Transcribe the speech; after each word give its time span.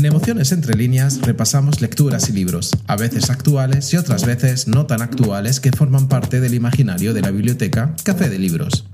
En 0.00 0.06
Emociones 0.06 0.50
entre 0.52 0.78
líneas 0.78 1.20
repasamos 1.20 1.82
lecturas 1.82 2.30
y 2.30 2.32
libros, 2.32 2.70
a 2.86 2.96
veces 2.96 3.28
actuales 3.28 3.92
y 3.92 3.98
otras 3.98 4.24
veces 4.24 4.66
no 4.66 4.86
tan 4.86 5.02
actuales 5.02 5.60
que 5.60 5.72
forman 5.72 6.08
parte 6.08 6.40
del 6.40 6.54
imaginario 6.54 7.12
de 7.12 7.20
la 7.20 7.30
biblioteca 7.30 7.94
Café 8.02 8.30
de 8.30 8.38
Libros. 8.38 8.86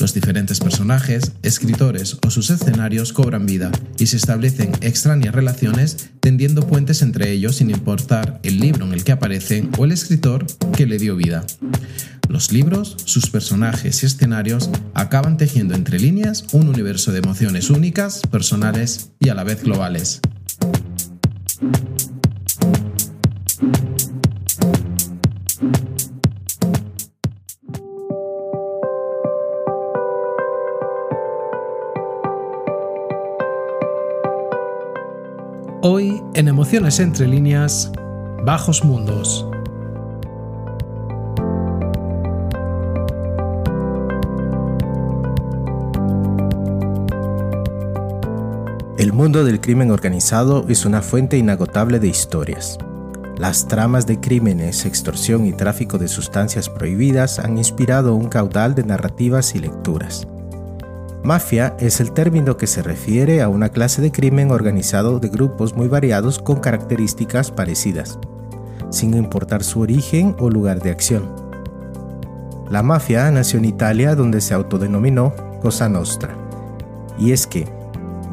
Los 0.00 0.12
diferentes 0.12 0.58
personajes, 0.58 1.30
escritores 1.44 2.16
o 2.26 2.30
sus 2.30 2.50
escenarios 2.50 3.12
cobran 3.12 3.46
vida 3.46 3.70
y 3.96 4.06
se 4.06 4.16
establecen 4.16 4.72
extrañas 4.80 5.36
relaciones 5.36 6.10
tendiendo 6.18 6.66
puentes 6.66 7.02
entre 7.02 7.30
ellos 7.30 7.54
sin 7.54 7.70
importar 7.70 8.40
el 8.42 8.58
libro 8.58 8.84
en 8.84 8.92
el 8.92 9.04
que 9.04 9.12
aparecen 9.12 9.70
o 9.78 9.84
el 9.84 9.92
escritor 9.92 10.46
que 10.76 10.86
le 10.86 10.98
dio 10.98 11.14
vida. 11.14 11.46
Los 12.28 12.50
libros, 12.50 12.96
sus 13.04 13.30
personajes 13.30 14.02
y 14.02 14.06
escenarios 14.06 14.68
acaban 14.94 15.36
tejiendo 15.36 15.76
entre 15.76 16.00
líneas 16.00 16.46
un 16.50 16.68
universo 16.68 17.12
de 17.12 17.20
emociones 17.20 17.70
únicas, 17.70 18.22
personales 18.32 19.10
y 19.20 19.28
a 19.28 19.34
la 19.34 19.44
vez 19.44 19.62
globales. 19.62 20.20
Hoy, 35.82 36.22
en 36.34 36.48
Emociones 36.48 36.98
entre 36.98 37.26
líneas, 37.26 37.92
Bajos 38.46 38.82
Mundos. 38.82 39.46
Mundo 49.20 49.44
del 49.44 49.60
crimen 49.60 49.90
organizado 49.90 50.64
es 50.70 50.86
una 50.86 51.02
fuente 51.02 51.36
inagotable 51.36 52.00
de 52.00 52.08
historias. 52.08 52.78
Las 53.36 53.68
tramas 53.68 54.06
de 54.06 54.18
crímenes, 54.18 54.86
extorsión 54.86 55.44
y 55.44 55.52
tráfico 55.52 55.98
de 55.98 56.08
sustancias 56.08 56.70
prohibidas 56.70 57.38
han 57.38 57.58
inspirado 57.58 58.14
un 58.14 58.30
caudal 58.30 58.74
de 58.74 58.82
narrativas 58.82 59.54
y 59.54 59.58
lecturas. 59.58 60.26
Mafia 61.22 61.76
es 61.78 62.00
el 62.00 62.12
término 62.12 62.56
que 62.56 62.66
se 62.66 62.82
refiere 62.82 63.42
a 63.42 63.50
una 63.50 63.68
clase 63.68 64.00
de 64.00 64.10
crimen 64.10 64.50
organizado 64.50 65.20
de 65.20 65.28
grupos 65.28 65.76
muy 65.76 65.88
variados 65.88 66.38
con 66.38 66.60
características 66.60 67.50
parecidas, 67.50 68.18
sin 68.88 69.12
importar 69.12 69.64
su 69.64 69.80
origen 69.80 70.34
o 70.38 70.48
lugar 70.48 70.80
de 70.80 70.92
acción. 70.92 71.30
La 72.70 72.82
mafia 72.82 73.30
nació 73.30 73.58
en 73.58 73.66
Italia 73.66 74.14
donde 74.14 74.40
se 74.40 74.54
autodenominó 74.54 75.34
Cosa 75.60 75.90
Nostra. 75.90 76.34
Y 77.18 77.32
es 77.32 77.46
que, 77.46 77.79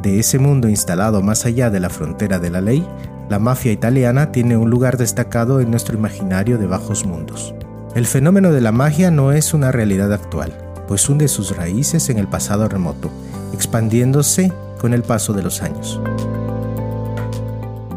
de 0.08 0.20
ese 0.20 0.40
mundo 0.40 0.70
instalado 0.70 1.22
más 1.22 1.46
allá 1.46 1.70
de 1.70 1.82
la 1.82 1.90
frontera 1.90 2.40
de 2.40 2.50
la 2.50 2.62
ley, 2.62 2.88
la 3.30 3.40
mafia 3.40 3.74
italiana 3.74 4.32
tiene 4.32 4.56
un 4.56 4.70
lugar 4.70 4.98
destacado 4.98 5.60
en 5.60 5.70
nuestro 5.70 5.98
imaginario 5.98 6.58
de 6.58 6.66
bajos 6.66 7.06
mundos. 7.06 7.54
El 7.94 8.06
fenómeno 8.06 8.54
de 8.54 8.62
la 8.62 8.72
magia 8.72 9.12
no 9.12 9.34
es 9.34 9.54
una 9.54 9.74
realidad 9.74 10.14
actual, 10.14 10.54
pues 10.88 11.10
hunde 11.10 11.28
sus 11.28 11.58
raíces 11.58 12.10
en 12.10 12.20
el 12.20 12.28
pasado 12.30 12.70
remoto, 12.70 13.12
expandiéndose 13.54 14.54
con 14.80 14.94
el 14.94 15.04
paso 15.04 15.34
de 15.34 15.44
los 15.44 15.62
años. 15.62 16.00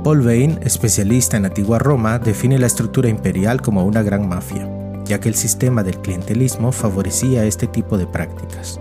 Paul 0.03 0.22
Bain, 0.22 0.58
especialista 0.62 1.36
en 1.36 1.44
antigua 1.44 1.78
Roma, 1.78 2.19
define 2.19 2.58
la 2.58 2.66
estructura 2.66 3.08
imperial 3.08 3.62
como 3.62 3.84
una 3.84 4.03
gran 4.03 4.28
mafia, 4.28 4.69
ya 5.05 5.20
que 5.20 5.28
el 5.28 5.36
sistema 5.36 5.84
del 5.84 5.98
clientelismo 5.98 6.72
favorecía 6.72 7.44
este 7.44 7.69
tipo 7.69 7.97
de 7.98 8.08
prácticas. 8.08 8.81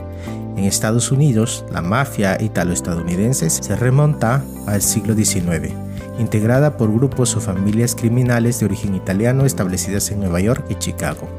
En 0.55 0.65
Estados 0.65 1.11
Unidos, 1.11 1.63
la 1.71 1.81
mafia 1.81 2.37
italo-estadounidense 2.41 3.49
se 3.49 3.75
remonta 3.75 4.43
al 4.67 4.81
siglo 4.81 5.15
XIX, 5.15 5.73
integrada 6.19 6.75
por 6.75 6.91
grupos 6.91 7.35
o 7.35 7.39
familias 7.39 7.95
criminales 7.95 8.59
de 8.59 8.65
origen 8.65 8.93
italiano 8.93 9.45
establecidas 9.45 10.11
en 10.11 10.19
Nueva 10.19 10.41
York 10.41 10.65
y 10.69 10.75
Chicago. 10.75 11.29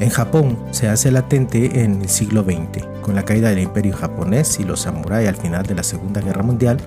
En 0.00 0.10
Japón 0.10 0.58
se 0.72 0.88
hace 0.88 1.10
latente 1.10 1.82
en 1.84 2.02
el 2.02 2.08
siglo 2.08 2.42
XX, 2.42 2.84
con 3.00 3.14
la 3.14 3.24
caída 3.24 3.48
del 3.48 3.60
imperio 3.60 3.96
japonés 3.96 4.58
y 4.58 4.64
los 4.64 4.80
samuráis 4.80 5.28
al 5.28 5.36
final 5.36 5.64
de 5.64 5.74
la 5.76 5.82
Segunda 5.82 6.20
Guerra 6.20 6.42
Mundial, 6.42 6.78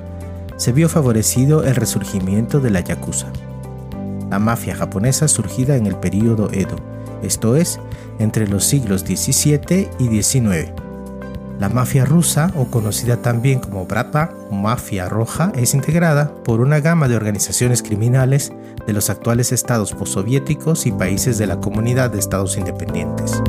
se 0.57 0.73
vio 0.73 0.89
favorecido 0.89 1.63
el 1.63 1.75
resurgimiento 1.75 2.59
de 2.59 2.69
la 2.69 2.81
Yakuza, 2.81 3.27
la 4.29 4.39
mafia 4.39 4.75
japonesa 4.75 5.27
surgida 5.27 5.77
en 5.77 5.87
el 5.87 5.95
período 5.95 6.51
Edo, 6.51 6.75
esto 7.23 7.55
es, 7.55 7.79
entre 8.19 8.47
los 8.47 8.65
siglos 8.65 9.01
XVII 9.01 9.89
y 9.99 10.21
XIX 10.21 10.78
la 11.59 11.67
mafia 11.67 12.05
rusa, 12.05 12.51
o 12.55 12.65
conocida 12.65 13.17
también 13.17 13.59
como 13.59 13.85
Brata 13.85 14.31
o 14.49 14.55
Mafia 14.55 15.09
Roja, 15.09 15.51
es 15.55 15.73
integrada 15.73 16.33
por 16.45 16.61
una 16.61 16.79
gama 16.79 17.09
de 17.09 17.17
organizaciones 17.17 17.83
criminales 17.83 18.53
de 18.87 18.93
los 18.93 19.09
actuales 19.09 19.51
estados 19.51 19.93
postsoviéticos 19.93 20.85
y 20.85 20.93
países 20.93 21.37
de 21.37 21.47
la 21.47 21.59
Comunidad 21.59 22.11
de 22.11 22.19
Estados 22.19 22.57
Independientes. 22.57 23.43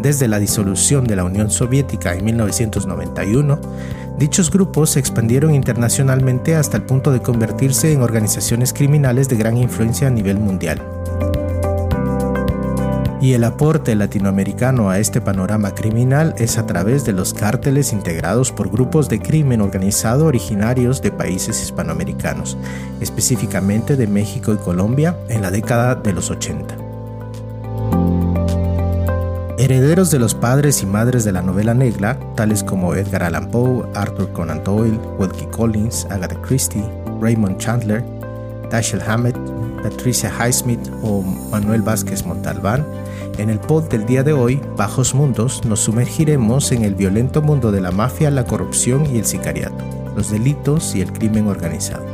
Desde 0.00 0.26
la 0.26 0.40
disolución 0.40 1.04
de 1.04 1.14
la 1.14 1.24
Unión 1.24 1.50
Soviética 1.50 2.14
en 2.14 2.24
1991, 2.24 3.60
dichos 4.18 4.50
grupos 4.50 4.90
se 4.90 4.98
expandieron 4.98 5.54
internacionalmente 5.54 6.56
hasta 6.56 6.78
el 6.78 6.82
punto 6.82 7.12
de 7.12 7.22
convertirse 7.22 7.92
en 7.92 8.02
organizaciones 8.02 8.72
criminales 8.72 9.28
de 9.28 9.36
gran 9.36 9.56
influencia 9.56 10.08
a 10.08 10.10
nivel 10.10 10.38
mundial 10.38 10.82
y 13.20 13.34
el 13.34 13.44
aporte 13.44 13.94
latinoamericano 13.94 14.88
a 14.88 14.98
este 14.98 15.20
panorama 15.20 15.74
criminal 15.74 16.34
es 16.38 16.56
a 16.56 16.66
través 16.66 17.04
de 17.04 17.12
los 17.12 17.34
cárteles 17.34 17.92
integrados 17.92 18.50
por 18.50 18.70
grupos 18.70 19.08
de 19.08 19.20
crimen 19.20 19.60
organizado 19.60 20.26
originarios 20.26 21.02
de 21.02 21.12
países 21.12 21.62
hispanoamericanos, 21.62 22.56
específicamente 23.00 23.96
de 23.96 24.06
México 24.06 24.54
y 24.54 24.56
Colombia 24.56 25.16
en 25.28 25.42
la 25.42 25.50
década 25.50 25.94
de 25.94 26.12
los 26.14 26.30
80. 26.30 26.76
Herederos 29.58 30.10
de 30.10 30.18
los 30.18 30.34
padres 30.34 30.82
y 30.82 30.86
madres 30.86 31.22
de 31.22 31.32
la 31.32 31.42
novela 31.42 31.74
negra, 31.74 32.18
tales 32.34 32.64
como 32.64 32.94
Edgar 32.94 33.24
Allan 33.24 33.50
Poe, 33.50 33.86
Arthur 33.94 34.32
Conan 34.32 34.64
Doyle, 34.64 34.98
Wilkie 35.18 35.46
Collins, 35.48 36.06
Agatha 36.08 36.40
Christie, 36.40 36.88
Raymond 37.20 37.58
Chandler, 37.58 38.02
Dashiell 38.70 39.02
Hammett, 39.02 39.36
Patricia 39.82 40.30
Highsmith 40.30 40.80
o 41.02 41.20
Manuel 41.50 41.82
Vázquez 41.82 42.24
Montalbán, 42.24 42.86
en 43.40 43.48
el 43.48 43.58
pod 43.58 43.84
del 43.84 44.04
día 44.04 44.22
de 44.22 44.34
hoy, 44.34 44.60
Bajos 44.76 45.14
Mundos, 45.14 45.64
nos 45.64 45.80
sumergiremos 45.80 46.72
en 46.72 46.84
el 46.84 46.94
violento 46.94 47.40
mundo 47.40 47.72
de 47.72 47.80
la 47.80 47.90
mafia, 47.90 48.30
la 48.30 48.44
corrupción 48.44 49.06
y 49.06 49.18
el 49.18 49.24
sicariato, 49.24 49.82
los 50.14 50.30
delitos 50.30 50.94
y 50.94 51.00
el 51.00 51.10
crimen 51.10 51.46
organizado. 51.46 52.04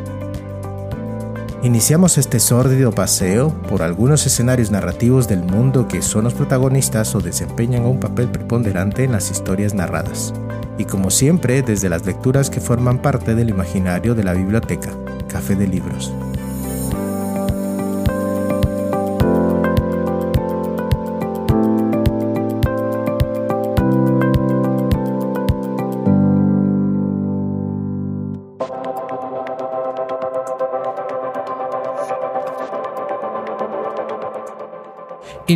Iniciamos 1.64 2.16
este 2.16 2.38
sórdido 2.38 2.92
paseo 2.92 3.50
por 3.69 3.82
algunos 3.82 4.25
escenarios 4.25 4.70
narrativos 4.70 5.26
del 5.26 5.42
mundo 5.42 5.88
que 5.88 6.00
son 6.00 6.25
los 6.25 6.34
protagonistas 6.34 7.12
o 7.16 7.20
desempeñan 7.20 7.87
un 7.87 7.98
papel 7.98 8.28
preponderante 8.28 9.03
en 9.03 9.10
las 9.10 9.32
historias 9.32 9.75
narradas, 9.75 10.32
y 10.78 10.84
como 10.84 11.10
siempre 11.10 11.62
desde 11.62 11.88
las 11.88 12.06
lecturas 12.06 12.50
que 12.50 12.60
forman 12.60 13.03
parte 13.03 13.34
del 13.34 13.50
imaginario 13.50 14.14
de 14.14 14.22
la 14.22 14.34
biblioteca, 14.34 14.93
Café 15.28 15.56
de 15.56 15.66
Libros. 15.66 16.12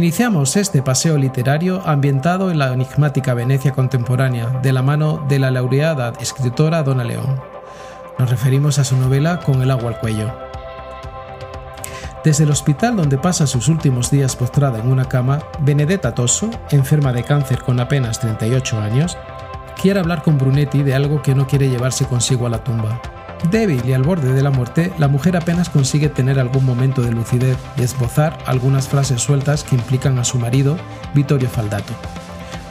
Iniciamos 0.00 0.56
este 0.56 0.80
paseo 0.80 1.18
literario 1.18 1.82
ambientado 1.84 2.50
en 2.50 2.58
la 2.58 2.72
enigmática 2.72 3.34
Venecia 3.34 3.72
contemporánea, 3.72 4.46
de 4.62 4.72
la 4.72 4.80
mano 4.80 5.22
de 5.28 5.38
la 5.38 5.50
laureada 5.50 6.14
escritora 6.22 6.82
Donna 6.82 7.04
León. 7.04 7.38
Nos 8.18 8.30
referimos 8.30 8.78
a 8.78 8.84
su 8.84 8.96
novela 8.96 9.40
Con 9.40 9.60
el 9.60 9.70
agua 9.70 9.90
al 9.90 10.00
cuello. 10.00 10.32
Desde 12.24 12.44
el 12.44 12.50
hospital 12.50 12.96
donde 12.96 13.18
pasa 13.18 13.46
sus 13.46 13.68
últimos 13.68 14.10
días 14.10 14.36
postrada 14.36 14.78
en 14.78 14.90
una 14.90 15.04
cama, 15.04 15.40
Benedetta 15.58 16.14
Tosso, 16.14 16.48
enferma 16.70 17.12
de 17.12 17.22
cáncer 17.22 17.62
con 17.62 17.78
apenas 17.78 18.20
38 18.20 18.80
años, 18.80 19.18
quiere 19.82 20.00
hablar 20.00 20.22
con 20.22 20.38
Brunetti 20.38 20.82
de 20.82 20.94
algo 20.94 21.20
que 21.20 21.34
no 21.34 21.46
quiere 21.46 21.68
llevarse 21.68 22.06
consigo 22.06 22.46
a 22.46 22.50
la 22.50 22.64
tumba. 22.64 23.19
Débil 23.48 23.82
y 23.86 23.94
al 23.94 24.02
borde 24.02 24.32
de 24.34 24.42
la 24.42 24.50
muerte, 24.50 24.92
la 24.98 25.08
mujer 25.08 25.36
apenas 25.36 25.70
consigue 25.70 26.08
tener 26.08 26.38
algún 26.38 26.64
momento 26.64 27.02
de 27.02 27.10
lucidez 27.10 27.56
y 27.76 27.82
esbozar 27.82 28.38
algunas 28.46 28.88
frases 28.88 29.22
sueltas 29.22 29.64
que 29.64 29.76
implican 29.76 30.18
a 30.18 30.24
su 30.24 30.38
marido, 30.38 30.76
Vittorio 31.14 31.48
Faldato, 31.48 31.94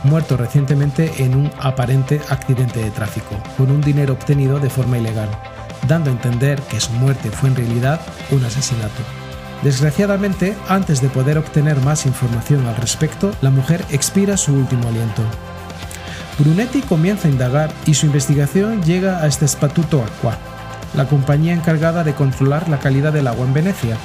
muerto 0.03 0.37
recientemente 0.37 1.11
en 1.23 1.35
un 1.35 1.51
aparente 1.59 2.21
accidente 2.29 2.81
de 2.81 2.91
tráfico, 2.91 3.35
con 3.57 3.71
un 3.71 3.81
dinero 3.81 4.13
obtenido 4.13 4.59
de 4.59 4.69
forma 4.69 4.99
ilegal, 4.99 5.29
dando 5.87 6.11
a 6.11 6.13
entender 6.13 6.61
que 6.61 6.79
su 6.79 6.91
muerte 6.93 7.31
fue 7.31 7.49
en 7.49 7.55
realidad 7.55 7.99
un 8.31 8.45
asesinato. 8.45 9.01
Desgraciadamente, 9.63 10.55
antes 10.69 11.01
de 11.01 11.09
poder 11.09 11.37
obtener 11.37 11.81
más 11.81 12.05
información 12.05 12.65
al 12.67 12.77
respecto, 12.77 13.31
la 13.41 13.49
mujer 13.49 13.83
expira 13.89 14.37
su 14.37 14.53
último 14.53 14.87
aliento. 14.87 15.23
Brunetti 16.37 16.81
comienza 16.81 17.27
a 17.27 17.31
indagar 17.31 17.73
y 17.85 17.95
su 17.95 18.05
investigación 18.05 18.81
llega 18.83 19.21
a 19.21 19.27
este 19.27 19.45
Spatuto 19.45 20.01
Aqua, 20.01 20.37
la 20.95 21.05
compañía 21.05 21.53
encargada 21.53 22.03
de 22.03 22.13
controlar 22.13 22.69
la 22.69 22.79
calidad 22.79 23.13
del 23.13 23.27
agua 23.27 23.45
en 23.45 23.53
Venecia. 23.53 23.97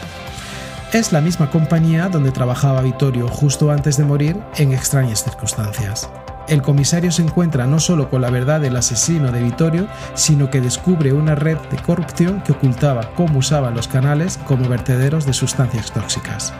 Es 0.93 1.13
la 1.13 1.21
misma 1.21 1.51
compañía 1.51 2.09
donde 2.09 2.31
trabajaba 2.31 2.83
Vittorio 2.83 3.29
justo 3.29 3.71
antes 3.71 3.97
de 3.97 4.05
morir 4.05 4.37
en 4.57 4.73
extrañas 4.73 5.25
circunstancias. 5.25 6.09
El 6.47 6.61
comisario 6.61 7.11
se 7.11 7.23
encuentra 7.23 7.67
no 7.67 7.81
solo 7.81 8.11
con 8.11 8.21
la 8.21 8.31
verdad 8.31 8.61
del 8.61 8.77
asesino 8.77 9.33
de 9.33 9.43
Vittorio, 9.43 9.89
sino 10.15 10.51
que 10.51 10.61
descubre 10.61 11.13
una 11.13 11.35
red 11.35 11.57
de 11.71 11.79
corrupción 11.79 12.43
que 12.43 12.53
ocultaba 12.53 13.11
cómo 13.17 13.39
usaban 13.39 13.75
los 13.75 13.89
canales 13.89 14.39
como 14.47 14.69
vertederos 14.69 15.25
de 15.25 15.33
sustancias 15.33 15.91
tóxicas. 15.91 16.53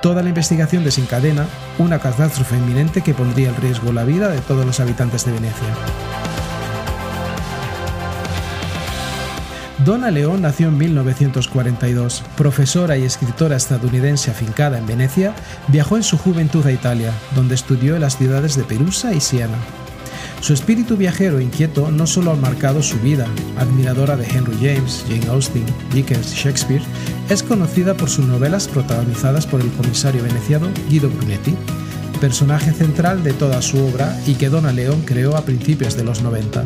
Toda 0.00 0.22
la 0.22 0.30
investigación 0.30 0.84
desencadena 0.84 1.46
una 1.78 1.98
catástrofe 1.98 2.56
inminente 2.56 3.02
que 3.02 3.14
pondría 3.14 3.50
en 3.50 3.56
riesgo 3.56 3.92
la 3.92 4.04
vida 4.04 4.28
de 4.28 4.40
todos 4.40 4.64
los 4.64 4.80
habitantes 4.80 5.24
de 5.26 5.32
Venecia. 5.32 6.33
Donna 9.84 10.10
León 10.10 10.40
nació 10.40 10.68
en 10.68 10.78
1942. 10.78 12.22
Profesora 12.38 12.96
y 12.96 13.02
escritora 13.02 13.56
estadounidense 13.56 14.30
afincada 14.30 14.78
en 14.78 14.86
Venecia, 14.86 15.34
viajó 15.68 15.96
en 15.96 16.02
su 16.02 16.16
juventud 16.16 16.64
a 16.66 16.72
Italia, 16.72 17.12
donde 17.34 17.54
estudió 17.54 17.94
en 17.94 18.00
las 18.00 18.16
ciudades 18.16 18.56
de 18.56 18.64
Perusa 18.64 19.12
y 19.12 19.20
Siena. 19.20 19.58
Su 20.40 20.54
espíritu 20.54 20.96
viajero 20.96 21.38
inquieto 21.38 21.90
no 21.90 22.06
solo 22.06 22.32
ha 22.32 22.36
marcado 22.36 22.82
su 22.82 22.98
vida, 23.00 23.26
admiradora 23.58 24.16
de 24.16 24.26
Henry 24.26 24.56
James, 24.56 25.04
Jane 25.06 25.26
Austen, 25.28 25.66
Dickens 25.92 26.32
y 26.32 26.36
Shakespeare, 26.36 26.82
es 27.28 27.42
conocida 27.42 27.94
por 27.94 28.08
sus 28.08 28.26
novelas 28.26 28.68
protagonizadas 28.68 29.46
por 29.46 29.60
el 29.60 29.70
comisario 29.72 30.22
veneciano 30.22 30.68
Guido 30.88 31.10
Brunetti, 31.10 31.54
personaje 32.20 32.72
central 32.72 33.22
de 33.22 33.34
toda 33.34 33.60
su 33.60 33.78
obra 33.84 34.18
y 34.26 34.34
que 34.34 34.48
Donna 34.48 34.72
León 34.72 35.02
creó 35.04 35.36
a 35.36 35.44
principios 35.44 35.94
de 35.94 36.04
los 36.04 36.22
90. 36.22 36.64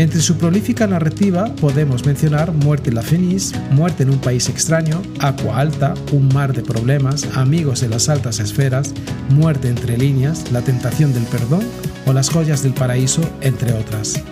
Entre 0.00 0.22
su 0.22 0.38
prolífica 0.38 0.86
narrativa 0.86 1.54
podemos 1.56 2.06
mencionar 2.06 2.52
Muerte 2.52 2.88
en 2.88 2.94
la 2.94 3.02
Fenice, 3.02 3.54
Muerte 3.70 4.04
en 4.04 4.08
un 4.08 4.18
país 4.18 4.48
extraño, 4.48 5.02
Aqua 5.18 5.58
Alta, 5.58 5.92
Un 6.12 6.28
mar 6.28 6.54
de 6.54 6.62
problemas, 6.62 7.28
Amigos 7.36 7.82
de 7.82 7.90
las 7.90 8.08
altas 8.08 8.40
esferas, 8.40 8.94
Muerte 9.28 9.68
entre 9.68 9.98
líneas, 9.98 10.50
La 10.52 10.62
tentación 10.62 11.12
del 11.12 11.24
perdón 11.24 11.64
o 12.06 12.14
Las 12.14 12.30
joyas 12.30 12.62
del 12.62 12.72
paraíso, 12.72 13.20
entre 13.42 13.74
otras. 13.74 14.22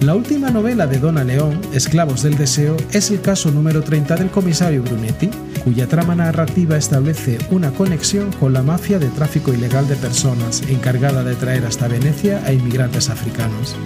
La 0.00 0.16
última 0.16 0.50
novela 0.50 0.88
de 0.88 0.98
Donna 0.98 1.22
León, 1.22 1.60
Esclavos 1.72 2.24
del 2.24 2.36
Deseo, 2.36 2.76
es 2.90 3.12
el 3.12 3.20
caso 3.20 3.52
número 3.52 3.84
30 3.84 4.16
del 4.16 4.30
comisario 4.30 4.82
Brunetti, 4.82 5.30
cuya 5.64 5.86
trama 5.86 6.14
narrativa 6.14 6.76
establece 6.76 7.38
una 7.50 7.70
conexión 7.70 8.32
con 8.32 8.52
la 8.52 8.62
mafia 8.62 8.98
de 8.98 9.08
tráfico 9.08 9.52
ilegal 9.52 9.88
de 9.88 9.96
personas 9.96 10.62
encargada 10.68 11.22
de 11.24 11.34
traer 11.34 11.64
hasta 11.64 11.88
Venecia 11.88 12.42
a 12.44 12.52
inmigrantes 12.52 13.10
africanos. 13.10 13.76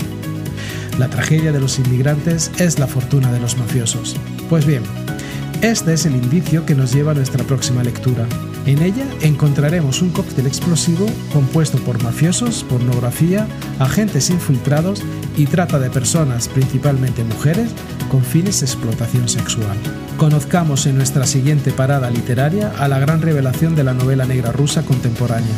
La 0.99 1.08
tragedia 1.08 1.52
de 1.52 1.61
los 1.61 1.78
inmigrantes 1.78 2.50
es 2.58 2.78
la 2.78 2.87
fortuna 2.87 3.31
de 3.31 3.40
los 3.40 3.58
mafiosos. 3.58 4.17
Pues 4.49 4.64
bien, 4.64 4.82
este 5.62 5.93
es 5.93 6.06
el 6.06 6.14
indicio 6.14 6.64
que 6.64 6.75
nos 6.75 6.93
lleva 6.93 7.12
a 7.12 7.14
nuestra 7.14 7.44
próxima 7.44 7.82
lectura. 7.82 8.26
En 8.67 8.82
ella 8.82 9.06
encontraremos 9.20 10.02
un 10.02 10.11
cóctel 10.11 10.46
explosivo 10.46 11.06
compuesto 11.32 11.78
por 11.78 12.02
mafiosos, 12.02 12.64
pornografía, 12.64 13.46
agentes 13.78 14.31
infiltrados 14.31 15.02
y 15.37 15.47
trata 15.47 15.79
de 15.79 15.91
personas, 15.91 16.49
principalmente 16.49 17.23
mujeres, 17.25 17.71
con 18.11 18.23
fines 18.23 18.61
de 18.61 18.67
explotación 18.67 19.29
sexual. 19.29 19.77
Conozcamos 20.17 20.87
en 20.87 20.97
nuestra 20.97 21.27
siguiente 21.27 21.73
parada 21.73 22.11
literaria 22.11 22.73
a 22.79 22.88
la 22.88 22.99
gran 22.99 23.21
revelación 23.21 23.77
de 23.77 23.85
la 23.85 23.94
novela 23.94 24.25
negra 24.25 24.53
rusa 24.53 24.83
contemporánea. 24.83 25.55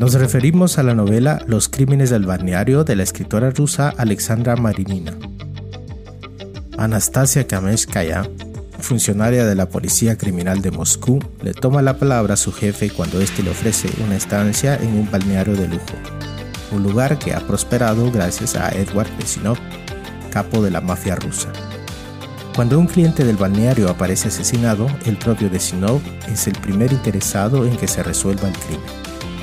Nos 0.00 0.14
referimos 0.14 0.78
a 0.78 0.82
la 0.82 0.94
novela 0.94 1.40
Los 1.46 1.68
crímenes 1.68 2.10
del 2.10 2.24
balneario 2.24 2.82
de 2.82 2.96
la 2.96 3.02
escritora 3.02 3.50
rusa 3.50 3.90
Alexandra 3.96 4.56
Marinina. 4.56 5.29
Anastasia 6.80 7.46
Kameskaya, 7.46 8.22
funcionaria 8.78 9.44
de 9.44 9.54
la 9.54 9.68
Policía 9.68 10.16
Criminal 10.16 10.62
de 10.62 10.70
Moscú, 10.70 11.18
le 11.42 11.52
toma 11.52 11.82
la 11.82 11.98
palabra 11.98 12.32
a 12.32 12.36
su 12.38 12.54
jefe 12.54 12.88
cuando 12.88 13.20
éste 13.20 13.42
le 13.42 13.50
ofrece 13.50 13.90
una 14.02 14.16
estancia 14.16 14.76
en 14.76 14.94
un 14.94 15.10
balneario 15.10 15.54
de 15.56 15.68
lujo, 15.68 15.92
un 16.72 16.82
lugar 16.82 17.18
que 17.18 17.34
ha 17.34 17.40
prosperado 17.40 18.10
gracias 18.10 18.56
a 18.56 18.70
Edward 18.70 19.10
Pesinov, 19.18 19.58
capo 20.30 20.62
de 20.62 20.70
la 20.70 20.80
mafia 20.80 21.16
rusa. 21.16 21.52
Cuando 22.56 22.78
un 22.78 22.86
cliente 22.86 23.26
del 23.26 23.36
balneario 23.36 23.90
aparece 23.90 24.28
asesinado, 24.28 24.86
el 25.04 25.18
propio 25.18 25.50
Desinov 25.50 26.00
es 26.32 26.46
el 26.46 26.58
primer 26.60 26.94
interesado 26.94 27.66
en 27.66 27.76
que 27.76 27.88
se 27.88 28.02
resuelva 28.02 28.48
el 28.48 28.56
crimen. 28.56 28.86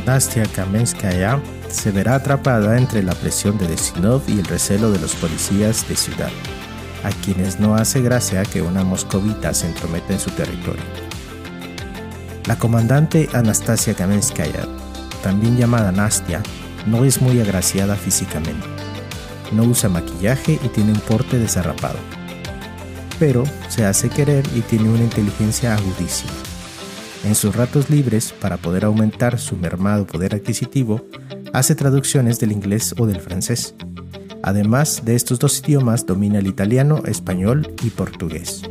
Nastia 0.08 0.48
Kamenskaya 0.56 1.40
se 1.70 1.92
verá 1.92 2.16
atrapada 2.16 2.80
entre 2.80 3.04
la 3.04 3.14
presión 3.14 3.60
de 3.60 3.68
Desinov 3.68 4.24
y 4.28 4.40
el 4.40 4.46
recelo 4.46 4.90
de 4.90 4.98
los 4.98 5.14
policías 5.14 5.88
de 5.88 5.96
ciudad, 5.96 6.32
a 7.08 7.12
quienes 7.24 7.60
no 7.60 7.76
hace 7.76 8.02
gracia 8.02 8.44
que 8.44 8.62
una 8.62 8.84
moscovita 8.84 9.54
se 9.54 9.68
entrometa 9.68 10.12
en 10.12 10.20
su 10.20 10.30
territorio. 10.32 10.84
La 12.46 12.58
comandante 12.58 13.30
Anastasia 13.34 13.94
Kamenskaya, 13.94 14.68
también 15.24 15.58
llamada 15.58 15.94
Nastia, 15.94 16.44
no 16.86 17.06
es 17.06 17.22
muy 17.22 17.40
agraciada 17.40 17.96
físicamente. 17.96 18.68
No 19.54 19.64
usa 19.64 19.90
maquillaje 19.90 20.60
y 20.62 20.68
tiene 20.68 20.92
un 20.92 21.00
porte 21.00 21.40
desarrapado. 21.40 21.98
Pero 23.20 23.44
se 23.70 23.86
hace 23.86 24.10
querer 24.10 24.46
y 24.54 24.62
tiene 24.62 24.90
una 24.90 25.04
inteligencia 25.04 25.74
agudísima. 25.74 26.34
En 27.24 27.36
sus 27.36 27.56
ratos 27.56 27.90
libres, 27.90 28.34
para 28.34 28.58
poder 28.58 28.84
aumentar 28.84 29.40
su 29.40 29.56
mermado 29.56 30.06
poder 30.06 30.36
adquisitivo, 30.36 31.06
hace 31.54 31.74
traducciones 31.74 32.40
del 32.40 32.52
inglés 32.52 32.94
o 32.98 33.08
del 33.08 33.22
francés. 33.22 33.76
Además 34.44 35.02
de 35.04 35.16
estos 35.16 35.40
dos 35.40 35.60
idiomas, 35.60 36.06
domina 36.06 36.40
el 36.40 36.48
italiano, 36.48 37.02
español 37.06 37.74
y 37.84 37.90
portugués. 37.90 38.64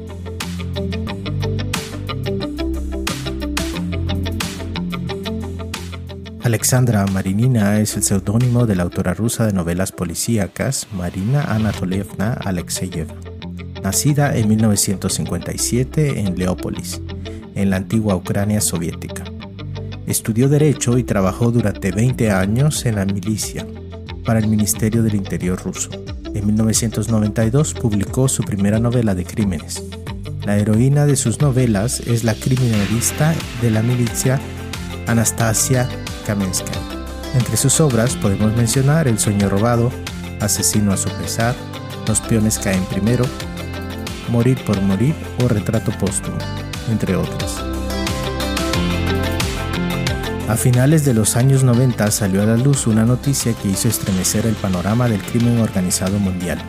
Alexandra 6.43 7.05
Marinina 7.07 7.81
es 7.81 7.97
el 7.97 8.05
seudónimo 8.05 8.67
de 8.67 8.77
la 8.77 8.85
autora 8.85 9.15
rusa 9.15 9.47
de 9.47 9.53
novelas 9.53 9.91
policíacas 9.91 10.87
Marina 10.93 11.43
Anatolievna 11.43 12.35
Alexeyeva, 12.35 13.15
nacida 13.83 14.37
en 14.37 14.49
1957 14.49 16.21
en 16.21 16.39
Leópolis, 16.39 17.03
en 17.57 17.71
la 17.71 17.77
antigua 17.77 18.15
Ucrania 18.15 18.61
soviética. 18.61 19.25
Estudió 20.07 20.49
Derecho 20.49 20.99
y 20.99 21.03
trabajó 21.03 21.51
durante 21.51 21.91
20 21.91 22.31
años 22.31 22.87
en 22.87 22.95
la 22.95 23.05
milicia 23.05 23.67
para 24.27 24.41
el 24.41 24.49
Ministerio 24.49 25.03
del 25.03 25.15
Interior 25.15 25.63
ruso. 25.63 25.91
En 26.35 26.47
1992 26.47 27.75
publicó 27.75 28.29
su 28.29 28.43
primera 28.43 28.79
novela 28.79 29.15
de 29.15 29.25
crímenes. 29.25 29.83
La 30.45 30.59
heroína 30.59 31.07
de 31.07 31.17
sus 31.17 31.41
novelas 31.41 32.01
es 32.01 32.25
la 32.25 32.35
criminalista 32.35 33.35
de 33.63 33.71
la 33.71 33.83
milicia 33.83 34.41
Anastasia 35.07 35.89
Kamenskaya. 36.27 36.81
Entre 37.35 37.57
sus 37.57 37.81
obras 37.81 38.17
podemos 38.17 38.55
mencionar 38.57 39.09
El 39.09 39.19
sueño 39.19 39.49
robado, 39.49 39.91
Asesino 40.41 40.93
a 40.93 40.97
su 40.97 41.09
pesar, 41.11 41.55
Los 42.07 42.21
peones 42.21 42.59
caen 42.59 42.85
primero, 42.87 43.25
Morir 44.29 44.59
por 44.65 44.81
morir 44.83 45.15
o 45.43 45.49
Retrato 45.49 45.93
póstumo 45.99 46.37
entre 46.91 47.17
otros. 47.17 47.66
A 50.49 50.57
finales 50.57 51.05
de 51.05 51.13
los 51.13 51.35
años 51.35 51.65
90 51.65 52.09
salió 52.13 52.41
a 52.41 52.47
la 52.47 52.57
luz 52.57 52.87
una 52.87 53.05
noticia 53.05 53.53
que 53.53 53.69
hizo 53.69 53.89
estremecer 53.89 54.47
el 54.47 54.55
panorama 54.55 55.09
del 55.09 55.21
crimen 55.21 55.59
organizado 55.59 56.21
mundial. 56.21 56.63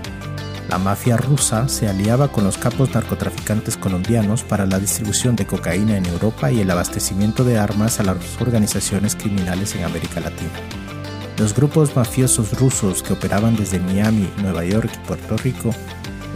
La 0.67 0.79
mafia 0.79 1.15
rusa 1.15 1.69
se 1.69 1.87
aliaba 1.87 2.31
con 2.31 2.43
los 2.43 2.57
capos 2.57 2.95
narcotraficantes 2.95 3.77
colombianos 3.77 4.41
para 4.41 4.65
la 4.65 4.79
distribución 4.79 5.35
de 5.35 5.45
cocaína 5.45 5.95
en 5.95 6.07
Europa 6.07 6.51
y 6.51 6.59
el 6.59 6.71
abastecimiento 6.71 7.43
de 7.43 7.59
armas 7.59 7.99
a 7.99 8.03
las 8.03 8.17
organizaciones 8.41 9.15
criminales 9.15 9.75
en 9.75 9.83
América 9.83 10.21
Latina. 10.21 10.59
Los 11.37 11.53
grupos 11.53 11.95
mafiosos 11.95 12.59
rusos 12.59 13.03
que 13.03 13.13
operaban 13.13 13.55
desde 13.55 13.79
Miami, 13.79 14.27
Nueva 14.41 14.65
York 14.65 14.89
y 14.91 15.07
Puerto 15.07 15.37
Rico 15.37 15.69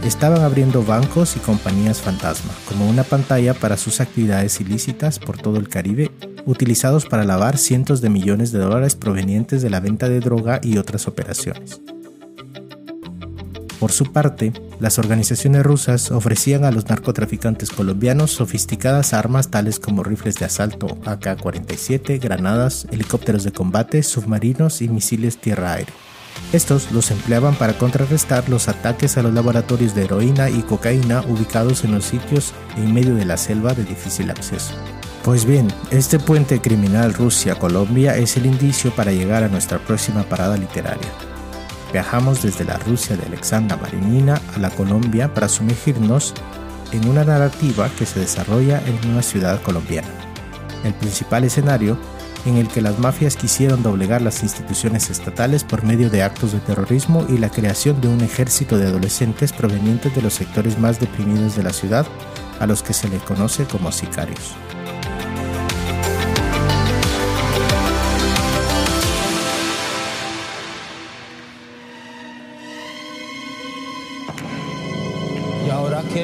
estaban 0.04 0.42
abriendo 0.42 0.84
bancos 0.84 1.36
y 1.36 1.40
compañías 1.40 2.00
fantasma 2.00 2.52
como 2.68 2.88
una 2.88 3.02
pantalla 3.02 3.52
para 3.52 3.76
sus 3.76 4.00
actividades 4.00 4.60
ilícitas 4.60 5.18
por 5.18 5.38
todo 5.38 5.58
el 5.58 5.68
Caribe, 5.68 6.10
utilizados 6.46 7.06
para 7.06 7.24
lavar 7.24 7.58
cientos 7.58 8.00
de 8.00 8.10
millones 8.10 8.52
de 8.52 8.58
dólares 8.58 8.96
provenientes 8.96 9.62
de 9.62 9.70
la 9.70 9.80
venta 9.80 10.08
de 10.08 10.20
droga 10.20 10.60
y 10.62 10.78
otras 10.78 11.08
operaciones. 11.08 11.80
Por 13.82 13.90
su 13.90 14.12
parte, 14.12 14.52
las 14.78 15.00
organizaciones 15.00 15.64
rusas 15.64 16.12
ofrecían 16.12 16.64
a 16.64 16.70
los 16.70 16.88
narcotraficantes 16.88 17.70
colombianos 17.70 18.30
sofisticadas 18.30 19.12
armas 19.12 19.50
tales 19.50 19.80
como 19.80 20.04
rifles 20.04 20.36
de 20.36 20.44
asalto 20.44 20.86
AK-47, 21.04 22.20
granadas, 22.20 22.86
helicópteros 22.92 23.42
de 23.42 23.50
combate, 23.50 24.04
submarinos 24.04 24.82
y 24.82 24.88
misiles 24.88 25.38
tierra-aire 25.38 25.92
Estos 26.52 26.92
los 26.92 27.10
empleaban 27.10 27.56
para 27.56 27.76
contrarrestar 27.76 28.48
los 28.48 28.68
ataques 28.68 29.18
a 29.18 29.22
los 29.22 29.34
laboratorios 29.34 29.96
de 29.96 30.04
heroína 30.04 30.48
y 30.48 30.62
cocaína 30.62 31.22
ubicados 31.22 31.82
en 31.82 31.90
los 31.90 32.04
sitios 32.04 32.54
en 32.76 32.94
medio 32.94 33.16
de 33.16 33.24
la 33.24 33.36
selva 33.36 33.74
de 33.74 33.82
difícil 33.82 34.30
acceso. 34.30 34.74
Pues 35.24 35.44
bien, 35.44 35.68
este 35.92 36.18
puente 36.18 36.60
criminal 36.60 37.14
Rusia-Colombia 37.14 38.16
es 38.16 38.36
el 38.36 38.44
indicio 38.44 38.90
para 38.90 39.12
llegar 39.12 39.44
a 39.44 39.48
nuestra 39.48 39.78
próxima 39.78 40.24
parada 40.24 40.56
literaria. 40.56 41.08
Viajamos 41.92 42.42
desde 42.42 42.64
la 42.64 42.76
Rusia 42.78 43.16
de 43.16 43.26
Alexandra 43.26 43.76
Marinina 43.76 44.40
a 44.56 44.58
la 44.58 44.70
Colombia 44.70 45.32
para 45.32 45.48
sumergirnos 45.48 46.34
en 46.90 47.06
una 47.08 47.22
narrativa 47.22 47.88
que 47.96 48.04
se 48.04 48.18
desarrolla 48.18 48.82
en 48.84 49.10
una 49.10 49.22
ciudad 49.22 49.62
colombiana. 49.62 50.08
El 50.82 50.92
principal 50.94 51.44
escenario 51.44 51.96
en 52.44 52.56
el 52.56 52.66
que 52.66 52.82
las 52.82 52.98
mafias 52.98 53.36
quisieron 53.36 53.84
doblegar 53.84 54.22
las 54.22 54.42
instituciones 54.42 55.08
estatales 55.08 55.62
por 55.62 55.84
medio 55.84 56.10
de 56.10 56.24
actos 56.24 56.50
de 56.50 56.58
terrorismo 56.58 57.24
y 57.28 57.38
la 57.38 57.48
creación 57.48 58.00
de 58.00 58.08
un 58.08 58.22
ejército 58.22 58.76
de 58.76 58.88
adolescentes 58.88 59.52
provenientes 59.52 60.12
de 60.16 60.22
los 60.22 60.34
sectores 60.34 60.80
más 60.80 60.98
deprimidos 60.98 61.54
de 61.54 61.62
la 61.62 61.72
ciudad, 61.72 62.06
a 62.58 62.66
los 62.66 62.82
que 62.82 62.92
se 62.92 63.08
les 63.08 63.22
conoce 63.22 63.66
como 63.66 63.92
sicarios. 63.92 64.56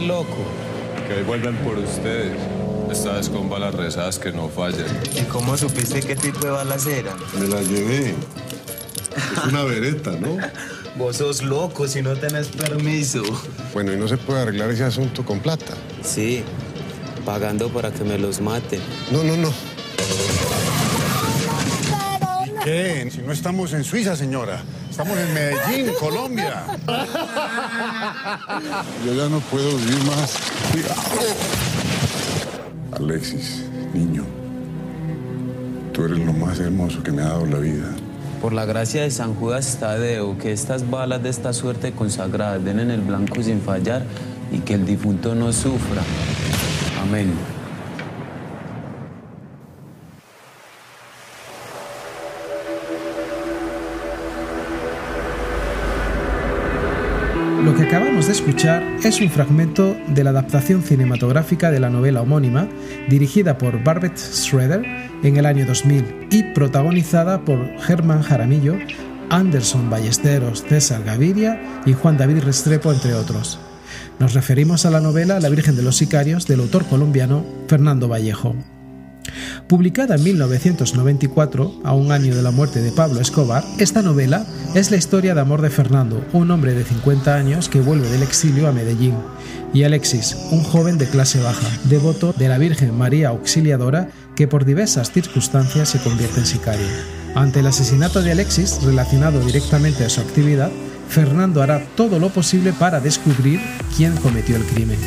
Loco. 0.08 0.38
Que 1.06 1.22
vuelven 1.22 1.54
por 1.58 1.78
ustedes. 1.78 2.32
Esta 2.90 3.12
vez 3.12 3.28
con 3.28 3.50
balas 3.50 3.74
rezadas 3.74 4.18
que 4.18 4.32
no 4.32 4.48
fallen. 4.48 4.86
¿Y 5.14 5.22
cómo 5.24 5.56
supiste 5.56 6.00
qué 6.00 6.16
tipo 6.16 6.40
de 6.40 6.50
balas 6.50 6.86
eran? 6.86 7.18
Me 7.38 7.46
las 7.46 7.68
llevé. 7.68 8.14
Es 9.14 9.44
una 9.46 9.62
vereta, 9.64 10.12
¿no? 10.12 10.38
Vos 10.96 11.18
sos 11.18 11.42
loco 11.42 11.86
si 11.86 12.00
no 12.00 12.16
tenés 12.16 12.48
permiso. 12.48 13.22
Bueno, 13.74 13.92
¿y 13.92 13.96
no 13.98 14.08
se 14.08 14.16
puede 14.16 14.40
arreglar 14.40 14.70
ese 14.70 14.84
asunto 14.84 15.24
con 15.24 15.40
plata? 15.40 15.74
Sí, 16.02 16.42
pagando 17.26 17.68
para 17.68 17.92
que 17.92 18.02
me 18.02 18.18
los 18.18 18.40
maten. 18.40 18.80
No, 19.12 19.22
no, 19.22 19.36
no. 19.36 19.52
¿Y 22.46 22.64
qué? 22.64 23.08
Si 23.10 23.18
no 23.18 23.32
estamos 23.32 23.74
en 23.74 23.84
Suiza, 23.84 24.16
señora. 24.16 24.64
Estamos 24.98 25.16
en 25.16 25.32
Medellín, 25.32 25.94
Colombia. 26.00 26.64
Yo 29.06 29.14
ya 29.14 29.28
no 29.28 29.38
puedo 29.38 29.76
vivir 29.76 30.02
más. 30.02 30.36
Alexis, 32.90 33.64
niño, 33.94 34.24
tú 35.92 36.04
eres 36.04 36.18
lo 36.18 36.32
más 36.32 36.58
hermoso 36.58 37.00
que 37.04 37.12
me 37.12 37.22
ha 37.22 37.26
dado 37.26 37.46
la 37.46 37.58
vida. 37.58 37.86
Por 38.42 38.52
la 38.52 38.64
gracia 38.64 39.02
de 39.02 39.12
San 39.12 39.36
Judas 39.36 39.76
Tadeo, 39.78 40.36
que 40.36 40.50
estas 40.50 40.90
balas 40.90 41.22
de 41.22 41.28
esta 41.28 41.52
suerte 41.52 41.92
consagrada 41.92 42.58
den 42.58 42.80
en 42.80 42.90
el 42.90 43.02
blanco 43.02 43.40
sin 43.40 43.60
fallar 43.60 44.02
y 44.50 44.58
que 44.58 44.74
el 44.74 44.84
difunto 44.84 45.32
no 45.36 45.52
sufra. 45.52 46.02
Amén. 47.00 47.57
Acabamos 57.88 58.26
de 58.26 58.32
escuchar 58.32 58.82
es 59.02 59.18
un 59.18 59.30
fragmento 59.30 59.96
de 60.08 60.22
la 60.22 60.28
adaptación 60.28 60.82
cinematográfica 60.82 61.70
de 61.70 61.80
la 61.80 61.88
novela 61.88 62.20
homónima, 62.20 62.68
dirigida 63.08 63.56
por 63.56 63.82
Barbet 63.82 64.14
Schroeder 64.14 64.84
en 65.22 65.38
el 65.38 65.46
año 65.46 65.64
2000 65.64 66.26
y 66.30 66.42
protagonizada 66.52 67.46
por 67.46 67.58
Germán 67.80 68.20
Jaramillo, 68.20 68.74
Anderson 69.30 69.88
Ballesteros, 69.88 70.64
César 70.68 71.02
Gaviria 71.02 71.62
y 71.86 71.94
Juan 71.94 72.18
David 72.18 72.40
Restrepo, 72.40 72.92
entre 72.92 73.14
otros. 73.14 73.58
Nos 74.18 74.34
referimos 74.34 74.84
a 74.84 74.90
la 74.90 75.00
novela 75.00 75.40
La 75.40 75.48
Virgen 75.48 75.74
de 75.74 75.82
los 75.82 75.96
Sicarios 75.96 76.46
del 76.46 76.60
autor 76.60 76.84
colombiano 76.84 77.42
Fernando 77.68 78.06
Vallejo. 78.06 78.54
Publicada 79.66 80.16
en 80.16 80.24
1994, 80.24 81.80
a 81.84 81.92
un 81.92 82.12
año 82.12 82.34
de 82.34 82.42
la 82.42 82.50
muerte 82.50 82.80
de 82.80 82.92
Pablo 82.92 83.20
Escobar, 83.20 83.64
esta 83.78 84.02
novela 84.02 84.46
es 84.74 84.90
la 84.90 84.96
historia 84.96 85.34
de 85.34 85.40
amor 85.40 85.62
de 85.62 85.70
Fernando, 85.70 86.24
un 86.32 86.50
hombre 86.50 86.74
de 86.74 86.84
50 86.84 87.34
años 87.34 87.68
que 87.68 87.80
vuelve 87.80 88.08
del 88.08 88.22
exilio 88.22 88.68
a 88.68 88.72
Medellín, 88.72 89.14
y 89.74 89.82
Alexis, 89.82 90.36
un 90.50 90.62
joven 90.62 90.98
de 90.98 91.06
clase 91.06 91.40
baja, 91.40 91.68
devoto 91.84 92.32
de 92.32 92.48
la 92.48 92.58
Virgen 92.58 92.96
María 92.96 93.28
Auxiliadora 93.28 94.08
que 94.34 94.48
por 94.48 94.64
diversas 94.64 95.12
circunstancias 95.12 95.90
se 95.90 95.98
convierte 95.98 96.40
en 96.40 96.46
sicario. 96.46 96.86
Ante 97.34 97.60
el 97.60 97.66
asesinato 97.66 98.22
de 98.22 98.32
Alexis, 98.32 98.82
relacionado 98.82 99.40
directamente 99.40 100.04
a 100.04 100.08
su 100.08 100.20
actividad, 100.20 100.70
Fernando 101.08 101.62
hará 101.62 101.84
todo 101.96 102.18
lo 102.18 102.30
posible 102.30 102.72
para 102.72 103.00
descubrir 103.00 103.60
quién 103.96 104.16
cometió 104.16 104.56
el 104.56 104.64
crimen. 104.64 104.98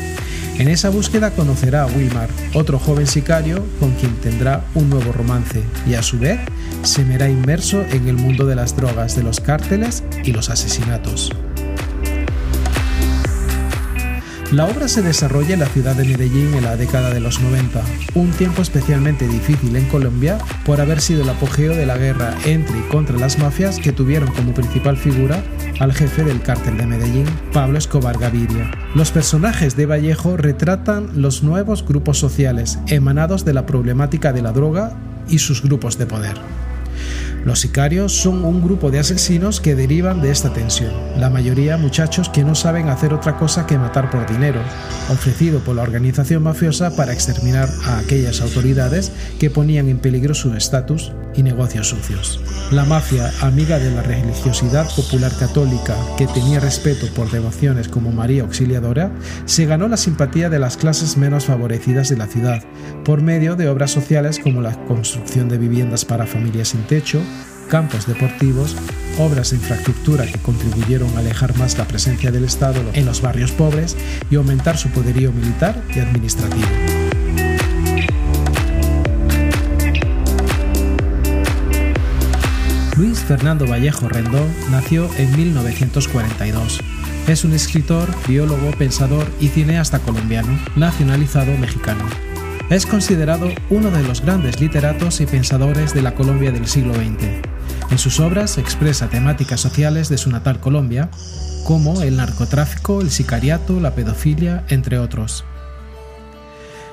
En 0.58 0.68
esa 0.68 0.90
búsqueda 0.90 1.32
conocerá 1.32 1.84
a 1.84 1.88
Wilmar, 1.88 2.30
otro 2.54 2.78
joven 2.78 3.08
sicario 3.08 3.66
con 3.80 3.92
quien 3.94 4.16
tendrá 4.18 4.66
un 4.76 4.90
nuevo 4.90 5.12
romance 5.12 5.64
y 5.88 5.96
a 5.96 6.04
su 6.04 6.20
vez 6.20 6.40
se 6.84 7.04
verá 7.04 7.30
inmerso 7.30 7.84
en 7.92 8.08
el 8.08 8.16
mundo 8.16 8.46
de 8.46 8.56
las 8.56 8.76
drogas, 8.76 9.16
de 9.16 9.24
los 9.24 9.40
cárteles 9.40 10.04
y 10.24 10.32
los 10.32 10.50
asesinatos. 10.50 11.32
La 14.52 14.66
obra 14.66 14.90
se 14.90 15.02
desarrolla 15.02 15.54
en 15.54 15.62
la 15.62 15.66
ciudad 15.68 15.96
de 15.96 16.04
Medellín 16.04 16.54
en 16.56 16.66
la 16.66 16.76
década 16.76 17.10
de 17.10 17.22
los 17.22 17.40
90, 17.40 17.82
un 18.16 18.32
tiempo 18.32 18.62
especialmente 18.62 19.26
difícil 19.26 19.74
en 19.78 19.86
Colombia 19.86 20.40
por 20.66 20.82
haber 20.82 21.00
sido 21.00 21.22
el 21.22 21.30
apogeo 21.30 21.74
de 21.74 21.86
la 21.86 21.98
guerra 21.98 22.36
entre 22.44 22.78
y 22.78 22.82
contra 22.90 23.18
las 23.18 23.40
mafias 23.40 23.80
que 23.80 23.94
tuvieron 23.94 24.30
como 24.34 24.54
principal 24.54 24.98
figura 24.98 25.42
al 25.80 25.94
jefe 25.94 26.26
del 26.26 26.42
cártel 26.42 26.76
de 26.76 26.86
Medellín, 26.86 27.26
Pablo 27.54 27.78
Escobar 27.78 28.18
Gaviria. 28.18 28.70
Los 28.94 29.12
personajes 29.12 29.78
de 29.78 29.86
Vallejo 29.86 30.36
retratan 30.36 31.22
los 31.22 31.44
nuevos 31.44 31.86
grupos 31.88 32.18
sociales 32.18 32.78
emanados 32.88 33.46
de 33.46 33.54
la 33.54 33.66
problemática 33.66 34.34
de 34.34 34.42
la 34.42 34.52
droga 34.52 34.98
y 35.30 35.40
sus 35.40 35.64
grupos 35.64 35.98
de 35.98 36.08
poder. 36.08 36.36
Los 37.46 37.60
sicarios 37.60 38.14
son 38.14 38.46
un 38.46 38.62
grupo 38.62 38.92
de 38.92 39.00
asesinos 39.00 39.60
que 39.62 39.76
derivan 39.76 40.22
de 40.22 40.30
esta 40.30 40.54
tensión, 40.54 40.92
la 41.18 41.32
mayoría 41.32 41.76
muchachos 41.76 42.30
que 42.30 42.44
no 42.44 42.54
saben 42.54 42.88
hacer 42.88 43.16
otra 43.16 43.38
cosa 43.38 43.66
que 43.66 43.80
matar 43.80 44.12
por 44.12 44.30
dinero, 44.30 44.60
ofrecido 45.10 45.60
por 45.60 45.76
la 45.76 45.82
organización 45.82 46.44
mafiosa 46.44 46.96
para 46.96 47.14
exterminar 47.14 47.68
a 47.86 47.98
aquellas 47.98 48.42
autoridades 48.42 49.12
que 49.40 49.50
ponían 49.50 49.90
en 49.90 49.98
peligro 49.98 50.36
su 50.36 50.54
estatus 50.54 51.14
y 51.36 51.44
negocios 51.44 51.90
sucios. 51.90 52.40
La 52.72 52.86
mafia, 52.86 53.32
amiga 53.42 53.80
de 53.80 53.92
la 53.92 54.04
religiosidad 54.04 54.88
popular 54.96 55.32
católica 55.40 55.96
que 56.18 56.28
tenía 56.28 56.60
respeto 56.60 57.08
por 57.16 57.32
devociones 57.32 57.88
como 57.88 58.12
María 58.12 58.44
Auxiliadora, 58.44 59.12
se 59.46 59.66
ganó 59.66 59.88
la 59.88 59.98
simpatía 59.98 60.50
de 60.50 60.60
las 60.60 60.78
clases 60.78 61.18
menos 61.18 61.46
favorecidas 61.46 62.10
de 62.10 62.18
la 62.18 62.28
ciudad 62.28 62.64
por 63.04 63.22
medio 63.22 63.56
de 63.56 63.68
obras 63.68 63.92
sociales 63.92 64.40
como 64.40 64.62
la 64.62 64.76
construcción 64.86 65.50
de 65.50 65.58
viviendas 65.58 66.06
para 66.06 66.28
familias 66.28 66.70
sin 66.70 66.84
techo, 66.84 67.22
campos 67.70 68.08
deportivos, 68.08 68.76
obras 69.18 69.52
de 69.52 69.58
infraestructura 69.58 70.26
que 70.26 70.40
contribuyeron 70.40 71.16
a 71.16 71.20
alejar 71.20 71.58
más 71.58 71.78
la 71.78 71.88
presencia 71.88 72.32
del 72.32 72.46
Estado 72.46 72.82
en 72.94 73.06
los 73.06 73.22
barrios 73.22 73.52
pobres 73.52 73.96
y 74.30 74.36
aumentar 74.36 74.78
su 74.78 74.90
poderío 74.90 75.32
militar 75.32 75.82
y 75.96 76.00
administrativo. 76.00 76.68
Luis 82.98 83.20
Fernando 83.20 83.66
Vallejo 83.66 84.08
Rendón 84.10 84.48
nació 84.70 85.10
en 85.18 85.36
1942. 85.36 86.80
Es 87.28 87.44
un 87.44 87.54
escritor, 87.54 88.10
biólogo, 88.28 88.72
pensador 88.72 89.28
y 89.40 89.48
cineasta 89.48 90.00
colombiano, 90.00 90.60
nacionalizado 90.76 91.58
mexicano. 91.58 92.31
Es 92.72 92.86
considerado 92.86 93.50
uno 93.70 93.92
de 93.92 94.02
los 94.02 94.22
grandes 94.22 94.62
literatos 94.62 95.20
y 95.20 95.26
pensadores 95.26 95.94
de 95.94 96.02
la 96.02 96.16
Colombia 96.16 96.54
del 96.54 96.68
siglo 96.68 96.94
XX. 96.94 97.28
En 97.92 97.98
sus 97.98 98.22
obras 98.22 98.58
expresa 98.58 99.10
temáticas 99.10 99.60
sociales 99.60 100.08
de 100.08 100.18
su 100.18 100.30
natal 100.30 100.62
Colombia, 100.62 101.10
como 101.66 102.02
el 102.02 102.16
narcotráfico, 102.16 103.02
el 103.02 103.12
sicariato, 103.12 103.82
la 103.82 103.94
pedofilia, 103.94 104.64
entre 104.70 105.00
otros. 105.00 105.44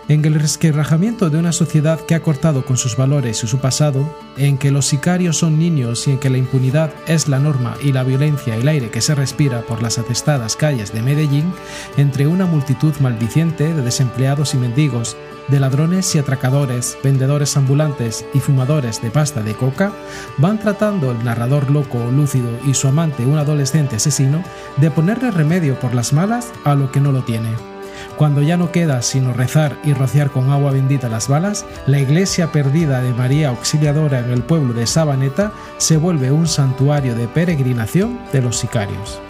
En 0.09 0.25
el 0.25 0.37
resquebrajamiento 0.37 1.29
de 1.29 1.37
una 1.37 1.53
sociedad 1.53 2.01
que 2.01 2.15
ha 2.15 2.23
cortado 2.23 2.65
con 2.65 2.79
sus 2.79 2.97
valores 2.97 3.45
y 3.45 3.47
su 3.47 3.59
pasado, 3.59 4.11
en 4.39 4.57
que 4.57 4.71
los 4.71 4.87
sicarios 4.87 5.37
son 5.37 5.59
niños 5.59 6.09
y 6.09 6.13
en 6.13 6.19
que 6.19 6.31
la 6.31 6.39
impunidad 6.39 6.91
es 7.07 7.29
la 7.29 7.39
norma 7.39 7.77
y 7.83 7.93
la 7.93 8.05
violencia 8.05 8.57
el 8.57 8.69
aire 8.69 8.89
que 8.89 9.03
se 9.03 9.15
respira 9.15 9.61
por 9.61 9.83
las 9.83 9.99
atestadas 9.99 10.57
calles 10.57 10.95
de 10.95 11.03
Medellín, 11.03 11.53
entre 11.99 12.27
una 12.27 12.47
multitud 12.47 12.95
maldiciente 13.01 13.75
de 13.75 13.83
desempleados 13.83 14.55
y 14.55 14.57
mendigos, 14.57 15.15
de 15.49 15.61
ladrones 15.61 16.15
y 16.15 16.19
atracadores, 16.19 16.97
vendedores 17.05 17.59
ambulantes 17.59 18.25
y 18.33 18.41
fumadores 18.41 19.03
de 19.03 19.11
pasta 19.11 19.43
de 19.43 19.53
coca, 19.53 19.93
van 20.39 20.59
tratando 20.59 21.11
el 21.11 21.23
narrador 21.23 21.71
loco 21.71 21.99
o 22.03 22.11
lúcido 22.11 22.49
y 22.67 22.73
su 22.73 22.89
amante, 22.89 23.27
un 23.27 23.37
adolescente 23.37 23.97
asesino, 23.97 24.43
de 24.79 24.91
ponerle 24.91 25.31
remedio 25.31 25.79
por 25.79 25.95
las 25.95 26.15
malas 26.15 26.51
a 26.65 26.75
lo 26.75 26.91
que 26.91 27.01
no 27.01 27.13
lo 27.13 27.25
tiene. 27.25 27.78
Cuando 28.17 28.43
ya 28.43 28.57
no 28.57 28.73
queda 28.73 29.03
sino 29.03 29.33
rezar 29.33 29.77
y 29.85 29.93
rociar 29.93 30.31
con 30.31 30.51
agua 30.51 30.73
bendita 30.73 31.09
las 31.09 31.29
balas, 31.29 31.65
la 31.87 32.01
iglesia 32.01 32.53
perdida 32.53 33.01
de 33.01 33.13
María 33.13 33.49
Auxiliadora 33.49 34.21
en 34.21 34.31
el 34.31 34.43
pueblo 34.43 34.73
de 34.73 34.87
Sabaneta 34.87 35.53
se 35.79 35.97
vuelve 35.97 36.33
un 36.33 36.47
santuario 36.47 37.15
de 37.15 37.29
peregrinación 37.29 38.19
de 38.33 38.43
los 38.43 38.57
sicarios. 38.57 39.21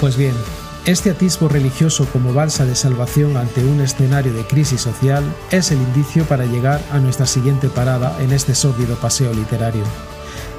Pues 0.00 0.16
bien, 0.16 0.34
este 0.84 1.10
atisbo 1.10 1.48
religioso 1.48 2.06
como 2.06 2.34
balsa 2.34 2.64
de 2.64 2.74
salvación 2.74 3.36
ante 3.36 3.64
un 3.64 3.80
escenario 3.80 4.32
de 4.32 4.44
crisis 4.44 4.80
social 4.80 5.22
es 5.52 5.70
el 5.70 5.78
indicio 5.78 6.24
para 6.24 6.44
llegar 6.44 6.80
a 6.90 6.98
nuestra 6.98 7.26
siguiente 7.26 7.68
parada 7.68 8.16
en 8.20 8.32
este 8.32 8.56
sórdido 8.56 8.96
paseo 8.96 9.32
literario. 9.32 9.84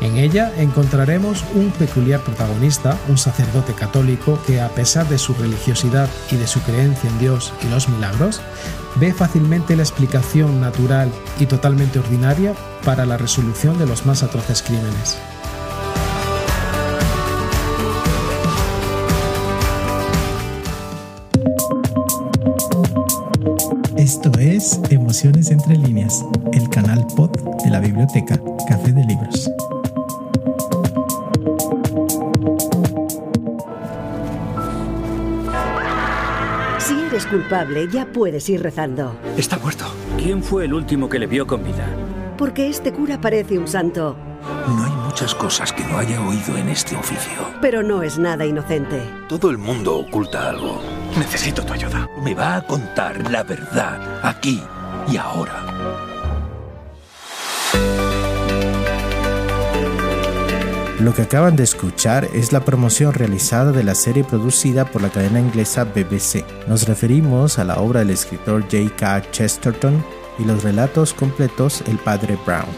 En 0.03 0.17
ella 0.17 0.51
encontraremos 0.57 1.45
un 1.55 1.71
peculiar 1.71 2.19
protagonista, 2.19 2.97
un 3.07 3.17
sacerdote 3.17 3.73
católico 3.73 4.37
que 4.45 4.59
a 4.59 4.67
pesar 4.67 5.07
de 5.07 5.17
su 5.17 5.33
religiosidad 5.33 6.09
y 6.29 6.35
de 6.35 6.45
su 6.45 6.59
creencia 6.59 7.09
en 7.09 7.19
Dios 7.19 7.53
y 7.63 7.69
los 7.69 7.87
milagros, 7.87 8.41
ve 8.95 9.13
fácilmente 9.13 9.77
la 9.77 9.83
explicación 9.83 10.59
natural 10.59 11.09
y 11.39 11.45
totalmente 11.45 11.99
ordinaria 11.99 12.53
para 12.83 13.05
la 13.05 13.17
resolución 13.17 13.79
de 13.79 13.85
los 13.85 14.05
más 14.05 14.23
atroces 14.23 14.61
crímenes. 14.61 15.17
Esto 23.95 24.31
es 24.37 24.81
Emociones 24.89 25.49
entre 25.49 25.77
líneas, 25.77 26.25
el 26.51 26.69
canal 26.69 27.07
pod 27.15 27.31
de 27.63 27.69
la 27.69 27.79
biblioteca 27.79 28.37
Café 28.67 28.91
de 28.91 29.05
Libros. 29.05 29.49
Si 37.13 37.17
eres 37.17 37.27
culpable, 37.27 37.87
ya 37.89 38.07
puedes 38.07 38.49
ir 38.49 38.63
rezando. 38.63 39.15
Está 39.37 39.59
muerto. 39.59 39.85
¿Quién 40.17 40.41
fue 40.41 40.65
el 40.65 40.73
último 40.73 41.07
que 41.07 41.19
le 41.19 41.27
vio 41.27 41.45
con 41.45 41.63
vida? 41.63 41.85
Porque 42.39 42.67
este 42.67 42.91
cura 42.91 43.21
parece 43.21 43.59
un 43.59 43.67
santo. 43.67 44.15
No 44.67 44.83
hay 44.83 44.91
muchas 45.05 45.35
cosas 45.35 45.71
que 45.71 45.83
no 45.83 45.99
haya 45.99 46.19
oído 46.19 46.57
en 46.57 46.69
este 46.69 46.95
oficio. 46.95 47.33
Pero 47.61 47.83
no 47.83 48.01
es 48.01 48.17
nada 48.17 48.47
inocente. 48.47 48.99
Todo 49.29 49.51
el 49.51 49.59
mundo 49.59 49.95
oculta 49.95 50.49
algo. 50.49 50.81
Necesito 51.15 51.63
tu 51.63 51.73
ayuda. 51.73 52.09
Me 52.23 52.33
va 52.33 52.55
a 52.55 52.65
contar 52.65 53.29
la 53.29 53.43
verdad, 53.43 54.01
aquí 54.23 54.63
y 55.07 55.15
ahora. 55.15 55.72
Lo 61.03 61.13
que 61.13 61.23
acaban 61.23 61.57
de 61.57 61.63
escuchar 61.63 62.29
es 62.33 62.53
la 62.53 62.63
promoción 62.63 63.11
realizada 63.13 63.73
de 63.73 63.83
la 63.83 63.93
serie 63.93 64.23
producida 64.23 64.85
por 64.85 65.01
la 65.01 65.09
cadena 65.09 65.41
inglesa 65.41 65.83
BBC. 65.83 66.45
Nos 66.65 66.87
referimos 66.87 67.59
a 67.59 67.65
la 67.65 67.75
obra 67.81 67.99
del 67.99 68.11
escritor 68.11 68.61
J.K. 68.61 69.29
Chesterton 69.31 70.01
y 70.39 70.45
los 70.45 70.63
relatos 70.63 71.13
completos 71.13 71.83
El 71.87 71.97
Padre 71.97 72.37
Brown. 72.45 72.69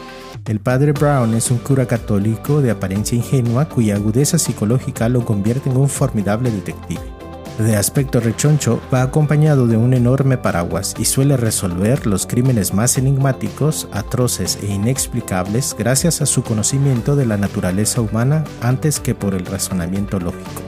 El 0.48 0.60
Padre 0.60 0.94
Brown 0.94 1.36
es 1.36 1.52
un 1.52 1.60
cura 1.60 1.86
católico 1.86 2.64
de 2.64 2.72
apariencia 2.72 3.16
ingenua 3.16 3.70
cuya 3.70 3.94
agudeza 3.94 4.40
psicológica 4.40 5.08
lo 5.08 5.24
convierte 5.24 5.70
en 5.70 5.78
un 5.78 5.88
formidable 5.88 6.50
detective 6.50 7.15
de 7.58 7.78
aspecto 7.78 8.20
rechoncho, 8.20 8.82
va 8.94 9.02
acompañado 9.02 9.68
de 9.68 9.78
un 9.78 9.94
enorme 9.94 10.38
paraguas 10.38 10.94
y 10.98 11.06
suele 11.06 11.38
resolver 11.38 12.06
los 12.06 12.28
crímenes 12.28 12.74
más 12.74 12.98
enigmáticos, 12.98 13.88
atroces 13.92 14.60
e 14.62 14.68
inexplicables 14.68 15.76
gracias 15.78 16.22
a 16.22 16.26
su 16.26 16.44
conocimiento 16.44 17.16
de 17.16 17.26
la 17.26 17.38
naturaleza 17.38 18.02
humana 18.02 18.44
antes 18.62 19.00
que 19.00 19.16
por 19.16 19.34
el 19.34 19.46
razonamiento 19.46 20.20
lógico. 20.20 20.62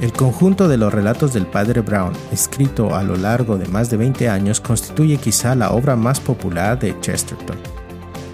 El 0.00 0.12
conjunto 0.12 0.68
de 0.68 0.76
los 0.76 0.92
relatos 0.92 1.32
del 1.32 1.46
padre 1.46 1.80
Brown, 1.80 2.12
escrito 2.30 2.94
a 2.94 3.02
lo 3.02 3.16
largo 3.16 3.56
de 3.56 3.66
más 3.68 3.88
de 3.88 3.96
20 3.96 4.28
años, 4.28 4.60
constituye 4.60 5.16
quizá 5.16 5.54
la 5.54 5.70
obra 5.70 5.96
más 5.96 6.20
popular 6.20 6.78
de 6.78 6.98
Chesterton. 7.00 7.73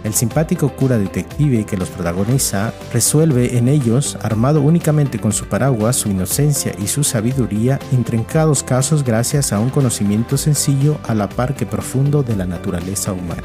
El 0.02 0.14
simpático 0.14 0.70
cura 0.70 0.96
detective 0.96 1.66
que 1.66 1.76
los 1.76 1.90
protagoniza 1.90 2.72
resuelve 2.92 3.58
en 3.58 3.68
ellos, 3.68 4.16
armado 4.22 4.62
únicamente 4.62 5.18
con 5.18 5.32
su 5.32 5.46
paraguas, 5.46 5.96
su 5.96 6.08
inocencia 6.08 6.74
y 6.82 6.86
su 6.86 7.04
sabiduría, 7.04 7.78
intrincados 7.92 8.62
casos 8.62 9.04
gracias 9.04 9.52
a 9.52 9.60
un 9.60 9.68
conocimiento 9.68 10.38
sencillo 10.38 10.98
a 11.06 11.14
la 11.14 11.28
par 11.28 11.54
que 11.54 11.66
profundo 11.66 12.22
de 12.22 12.34
la 12.34 12.46
naturaleza 12.46 13.12
humana. 13.12 13.42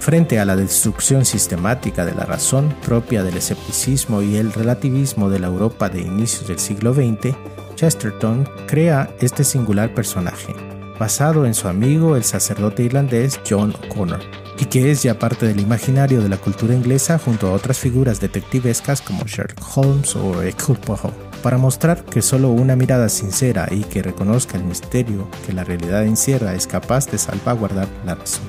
Frente 0.00 0.40
a 0.40 0.44
la 0.46 0.56
destrucción 0.56 1.24
sistemática 1.24 2.04
de 2.06 2.14
la 2.14 2.24
razón 2.24 2.74
propia 2.84 3.22
del 3.22 3.36
escepticismo 3.36 4.22
y 4.22 4.36
el 4.36 4.52
relativismo 4.52 5.28
de 5.28 5.38
la 5.38 5.46
Europa 5.48 5.90
de 5.90 6.00
inicios 6.00 6.48
del 6.48 6.58
siglo 6.58 6.94
XX, 6.94 7.36
Chesterton 7.76 8.48
crea 8.66 9.14
este 9.20 9.44
singular 9.44 9.94
personaje, 9.94 10.54
basado 10.98 11.44
en 11.44 11.54
su 11.54 11.68
amigo 11.68 12.16
el 12.16 12.24
sacerdote 12.24 12.82
irlandés 12.82 13.38
John 13.48 13.74
O'Connor 13.84 14.41
y 14.58 14.66
que 14.66 14.90
es 14.90 15.02
ya 15.02 15.18
parte 15.18 15.46
del 15.46 15.60
imaginario 15.60 16.20
de 16.20 16.28
la 16.28 16.36
cultura 16.36 16.74
inglesa 16.74 17.18
junto 17.18 17.48
a 17.48 17.52
otras 17.52 17.78
figuras 17.78 18.20
detectivescas 18.20 19.00
como 19.00 19.24
Sherlock 19.24 19.76
Holmes 19.76 20.16
o 20.16 20.42
Hercule 20.42 20.80
Poirot, 20.80 21.14
para 21.42 21.58
mostrar 21.58 22.04
que 22.04 22.22
solo 22.22 22.50
una 22.50 22.76
mirada 22.76 23.08
sincera 23.08 23.68
y 23.70 23.82
que 23.84 24.02
reconozca 24.02 24.56
el 24.56 24.64
misterio 24.64 25.28
que 25.46 25.52
la 25.52 25.64
realidad 25.64 26.04
encierra 26.04 26.54
es 26.54 26.66
capaz 26.66 27.10
de 27.10 27.18
salvaguardar 27.18 27.88
la 28.04 28.14
razón. 28.14 28.44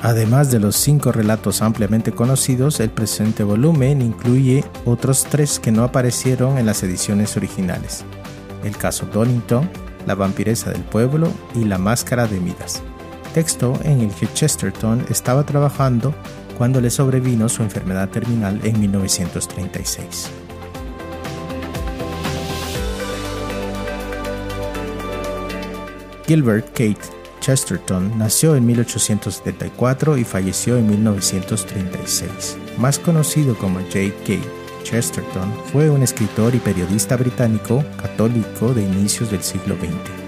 Además 0.00 0.50
de 0.50 0.60
los 0.60 0.76
cinco 0.76 1.12
relatos 1.12 1.62
ampliamente 1.62 2.12
conocidos, 2.12 2.80
el 2.80 2.90
presente 2.90 3.42
volumen 3.42 4.02
incluye 4.02 4.62
otros 4.84 5.24
tres 5.24 5.58
que 5.58 5.72
no 5.72 5.82
aparecieron 5.82 6.58
en 6.58 6.66
las 6.66 6.82
ediciones 6.82 7.36
originales. 7.38 8.04
El 8.64 8.76
caso 8.76 9.06
Donington, 9.06 9.70
La 10.06 10.14
vampiresa 10.14 10.70
del 10.70 10.82
pueblo 10.82 11.32
y 11.54 11.64
La 11.64 11.78
máscara 11.78 12.26
de 12.26 12.38
Midas 12.38 12.82
texto 13.34 13.78
en 13.82 14.00
el 14.00 14.10
que 14.14 14.32
Chesterton 14.32 15.04
estaba 15.10 15.44
trabajando 15.44 16.14
cuando 16.56 16.80
le 16.80 16.88
sobrevino 16.88 17.50
su 17.50 17.62
enfermedad 17.62 18.08
terminal 18.08 18.60
en 18.64 18.80
1936. 18.80 20.30
Gilbert 26.26 26.68
Kate 26.68 26.96
Chesterton 27.40 28.16
nació 28.16 28.56
en 28.56 28.64
1874 28.64 30.16
y 30.16 30.24
falleció 30.24 30.78
en 30.78 30.88
1936. 30.88 32.56
Más 32.78 32.98
conocido 32.98 33.54
como 33.58 33.80
J.K. 33.80 34.38
Chesterton, 34.84 35.52
fue 35.72 35.90
un 35.90 36.02
escritor 36.02 36.54
y 36.54 36.58
periodista 36.58 37.16
británico 37.16 37.84
católico 38.00 38.72
de 38.72 38.82
inicios 38.82 39.30
del 39.30 39.42
siglo 39.42 39.76
XX 39.76 40.23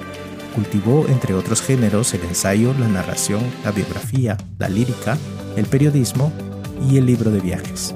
cultivó, 0.57 1.05
entre 1.07 1.35
otros 1.35 1.61
géneros, 1.61 2.15
el 2.15 2.23
ensayo, 2.23 2.75
la 2.79 2.89
narración, 2.89 3.43
la 3.63 3.73
biografía, 3.73 4.39
la 4.59 4.71
lírica, 4.71 5.19
el 5.55 5.67
periodismo 5.67 6.33
y 6.91 6.97
el 6.97 7.05
libro 7.05 7.31
de 7.31 7.41
viajes. 7.41 7.95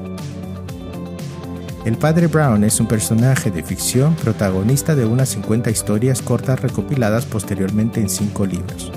El 1.87 1.97
padre 1.97 2.27
Brown 2.27 2.63
es 2.63 2.79
un 2.79 2.87
personaje 2.87 3.51
de 3.51 3.63
ficción 3.63 4.15
protagonista 4.15 4.95
de 4.95 5.07
unas 5.07 5.31
50 5.31 5.71
historias 5.71 6.21
cortas 6.21 6.61
recopiladas 6.61 7.25
posteriormente 7.25 7.99
en 7.99 8.11
cinco 8.11 8.45
libros. 8.45 8.93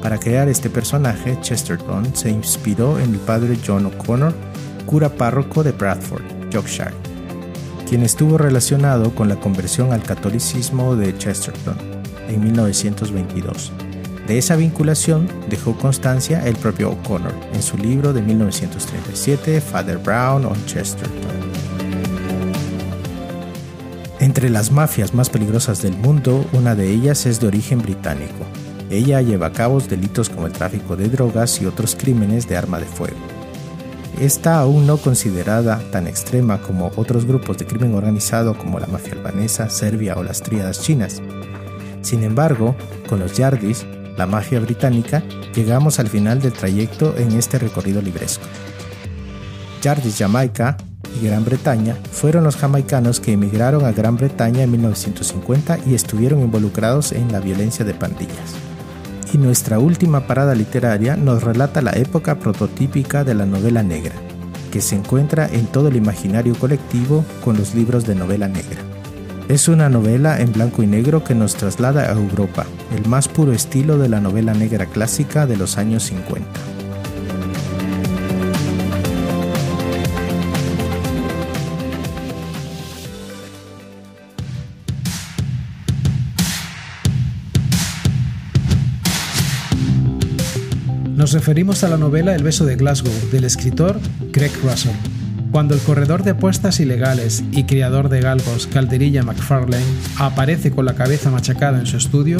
Para 0.00 0.16
crear 0.16 0.48
este 0.48 0.70
personaje, 0.70 1.38
Chesterton 1.42 2.16
se 2.16 2.30
inspiró 2.30 2.98
en 2.98 3.12
el 3.12 3.20
padre 3.20 3.58
John 3.64 3.84
O'Connor, 3.84 4.32
cura 4.86 5.10
párroco 5.10 5.62
de 5.62 5.72
Bradford, 5.72 6.24
Yorkshire, 6.48 6.94
quien 7.86 8.02
estuvo 8.02 8.38
relacionado 8.38 9.14
con 9.14 9.28
la 9.28 9.36
conversión 9.36 9.92
al 9.92 10.02
catolicismo 10.02 10.96
de 10.96 11.14
Chesterton 11.18 11.95
en 12.28 12.42
1922. 12.44 13.72
De 14.26 14.38
esa 14.38 14.56
vinculación 14.56 15.28
dejó 15.48 15.76
constancia 15.76 16.46
el 16.46 16.56
propio 16.56 16.90
O'Connor 16.90 17.34
en 17.52 17.62
su 17.62 17.78
libro 17.78 18.12
de 18.12 18.22
1937, 18.22 19.60
Father 19.60 19.98
Brown 19.98 20.44
on 20.44 20.64
Chesterton. 20.66 21.36
Entre 24.18 24.50
las 24.50 24.72
mafias 24.72 25.14
más 25.14 25.30
peligrosas 25.30 25.82
del 25.82 25.96
mundo, 25.96 26.44
una 26.52 26.74
de 26.74 26.90
ellas 26.90 27.26
es 27.26 27.38
de 27.38 27.46
origen 27.46 27.80
británico. 27.80 28.44
Ella 28.90 29.20
lleva 29.20 29.46
a 29.46 29.52
cabo 29.52 29.80
delitos 29.80 30.28
como 30.28 30.46
el 30.46 30.52
tráfico 30.52 30.96
de 30.96 31.08
drogas 31.08 31.60
y 31.60 31.66
otros 31.66 31.94
crímenes 31.94 32.48
de 32.48 32.56
arma 32.56 32.80
de 32.80 32.86
fuego. 32.86 33.16
Está 34.20 34.58
aún 34.58 34.86
no 34.86 34.96
considerada 34.96 35.80
tan 35.92 36.06
extrema 36.06 36.62
como 36.62 36.90
otros 36.96 37.26
grupos 37.26 37.58
de 37.58 37.66
crimen 37.66 37.94
organizado 37.94 38.56
como 38.56 38.80
la 38.80 38.86
mafia 38.86 39.12
albanesa, 39.12 39.68
serbia 39.68 40.16
o 40.16 40.22
las 40.22 40.40
tríadas 40.40 40.80
chinas, 40.80 41.20
sin 42.06 42.22
embargo, 42.22 42.76
con 43.08 43.18
los 43.18 43.32
Yardis, 43.36 43.84
la 44.16 44.26
magia 44.26 44.60
británica, 44.60 45.24
llegamos 45.56 45.98
al 45.98 46.06
final 46.06 46.40
del 46.40 46.52
trayecto 46.52 47.16
en 47.16 47.32
este 47.32 47.58
recorrido 47.58 48.00
libresco. 48.00 48.44
Yardis 49.82 50.16
Jamaica 50.16 50.76
y 51.20 51.26
Gran 51.26 51.44
Bretaña 51.44 51.96
fueron 52.12 52.44
los 52.44 52.54
jamaicanos 52.54 53.18
que 53.18 53.32
emigraron 53.32 53.84
a 53.84 53.90
Gran 53.90 54.16
Bretaña 54.16 54.62
en 54.62 54.70
1950 54.70 55.80
y 55.84 55.94
estuvieron 55.94 56.40
involucrados 56.40 57.10
en 57.10 57.32
la 57.32 57.40
violencia 57.40 57.84
de 57.84 57.94
pandillas. 57.94 58.54
Y 59.32 59.38
nuestra 59.38 59.80
última 59.80 60.28
parada 60.28 60.54
literaria 60.54 61.16
nos 61.16 61.42
relata 61.42 61.82
la 61.82 61.90
época 61.90 62.38
prototípica 62.38 63.24
de 63.24 63.34
la 63.34 63.46
novela 63.46 63.82
negra, 63.82 64.14
que 64.70 64.80
se 64.80 64.94
encuentra 64.94 65.48
en 65.48 65.66
todo 65.66 65.88
el 65.88 65.96
imaginario 65.96 66.54
colectivo 66.54 67.24
con 67.44 67.58
los 67.58 67.74
libros 67.74 68.06
de 68.06 68.14
novela 68.14 68.46
negra 68.46 68.95
Es 69.48 69.68
una 69.68 69.88
novela 69.88 70.40
en 70.40 70.52
blanco 70.52 70.82
y 70.82 70.88
negro 70.88 71.22
que 71.22 71.36
nos 71.36 71.54
traslada 71.54 72.10
a 72.10 72.14
Europa, 72.14 72.66
el 72.96 73.08
más 73.08 73.28
puro 73.28 73.52
estilo 73.52 73.96
de 73.96 74.08
la 74.08 74.20
novela 74.20 74.54
negra 74.54 74.86
clásica 74.86 75.46
de 75.46 75.56
los 75.56 75.78
años 75.78 76.02
50. 76.02 76.44
Nos 91.14 91.32
referimos 91.32 91.84
a 91.84 91.88
la 91.88 91.96
novela 91.96 92.34
El 92.34 92.42
beso 92.42 92.64
de 92.64 92.74
Glasgow 92.74 93.12
del 93.30 93.44
escritor 93.44 94.00
Craig 94.32 94.52
Russell. 94.64 95.25
Cuando 95.56 95.74
el 95.74 95.80
corredor 95.80 96.22
de 96.22 96.32
apuestas 96.32 96.80
ilegales 96.80 97.42
y 97.50 97.64
creador 97.64 98.10
de 98.10 98.20
galgos 98.20 98.66
Calderilla 98.66 99.22
McFarlane 99.22 99.86
aparece 100.18 100.70
con 100.70 100.84
la 100.84 100.94
cabeza 100.94 101.30
machacada 101.30 101.78
en 101.78 101.86
su 101.86 101.96
estudio, 101.96 102.36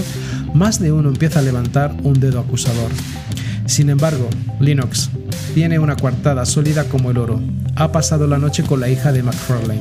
más 0.52 0.80
de 0.80 0.92
uno 0.92 1.08
empieza 1.08 1.38
a 1.38 1.42
levantar 1.42 1.96
un 2.02 2.20
dedo 2.20 2.40
acusador. 2.40 2.90
Sin 3.64 3.88
embargo, 3.88 4.28
Linux 4.60 5.08
tiene 5.54 5.78
una 5.78 5.96
coartada 5.96 6.44
sólida 6.44 6.84
como 6.90 7.10
el 7.10 7.16
oro. 7.16 7.40
Ha 7.74 7.90
pasado 7.90 8.26
la 8.26 8.36
noche 8.36 8.64
con 8.64 8.80
la 8.80 8.90
hija 8.90 9.12
de 9.12 9.22
McFarlane. 9.22 9.80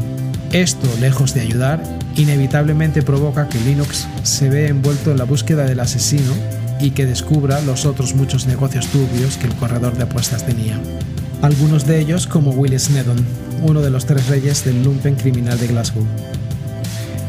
Esto, 0.54 0.88
lejos 1.02 1.34
de 1.34 1.42
ayudar, 1.42 1.84
inevitablemente 2.16 3.02
provoca 3.02 3.50
que 3.50 3.60
Linux 3.60 4.08
se 4.24 4.50
vea 4.50 4.70
envuelto 4.70 5.12
en 5.12 5.18
la 5.18 5.26
búsqueda 5.26 5.66
del 5.66 5.82
asesino 5.82 6.32
y 6.80 6.92
que 6.92 7.06
descubra 7.06 7.60
los 7.60 7.86
otros 7.86 8.16
muchos 8.16 8.48
negocios 8.48 8.88
turbios 8.88 9.36
que 9.36 9.48
el 9.48 9.56
corredor 9.56 9.98
de 9.98 10.04
apuestas 10.04 10.46
tenía. 10.46 10.80
Algunos 11.42 11.86
de 11.86 12.00
ellos 12.00 12.28
como 12.28 12.52
Will 12.52 12.80
Snedon, 12.80 13.24
uno 13.62 13.82
de 13.82 13.90
los 13.90 14.06
tres 14.06 14.28
reyes 14.28 14.66
del 14.66 14.84
lumpen 14.84 15.16
criminal 15.16 15.60
de 15.60 15.68
Glasgow. 15.68 16.06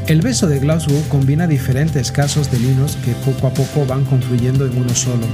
El 0.07 0.23
beso 0.23 0.47
de 0.47 0.61
Glasgow 0.61 1.03
combina 1.09 1.47
diferentes 1.47 2.12
casos 2.12 2.51
de 2.51 2.59
linos 2.61 2.97
que 3.05 3.12
poco 3.25 3.49
a 3.49 3.51
poco 3.55 3.85
van 3.87 4.05
confluyendo 4.05 4.64
en 4.64 4.79
uno 4.79 4.95
solo. 4.95 5.27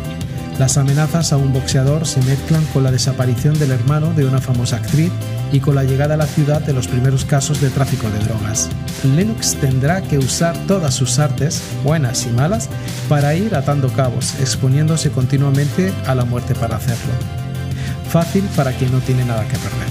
Las 0.58 0.76
amenazas 0.78 1.32
a 1.32 1.36
un 1.36 1.52
boxeador 1.52 2.06
se 2.06 2.22
mezclan 2.22 2.64
con 2.72 2.82
la 2.82 2.90
desaparición 2.90 3.58
del 3.58 3.70
hermano 3.70 4.12
de 4.14 4.24
una 4.24 4.40
famosa 4.40 4.76
actriz 4.76 5.10
y 5.52 5.60
con 5.60 5.74
la 5.74 5.84
llegada 5.84 6.14
a 6.14 6.18
la 6.18 6.26
ciudad 6.26 6.60
de 6.62 6.72
los 6.72 6.88
primeros 6.88 7.24
casos 7.24 7.60
de 7.60 7.70
tráfico 7.70 8.08
de 8.10 8.18
drogas. 8.20 8.68
Linux 9.16 9.56
tendrá 9.56 10.02
que 10.02 10.18
usar 10.18 10.56
todas 10.66 10.94
sus 10.94 11.18
artes, 11.18 11.62
buenas 11.84 12.26
y 12.26 12.30
malas, 12.30 12.68
para 13.08 13.34
ir 13.34 13.54
atando 13.54 13.88
cabos, 13.88 14.38
exponiéndose 14.40 15.10
continuamente 15.10 15.92
a 16.06 16.14
la 16.14 16.24
muerte 16.24 16.54
para 16.54 16.76
hacerlo. 16.76 17.41
Fácil 18.12 18.44
para 18.54 18.72
quien 18.72 18.92
no 18.92 18.98
tiene 18.98 19.24
nada 19.24 19.48
que 19.48 19.56
perder. 19.56 19.88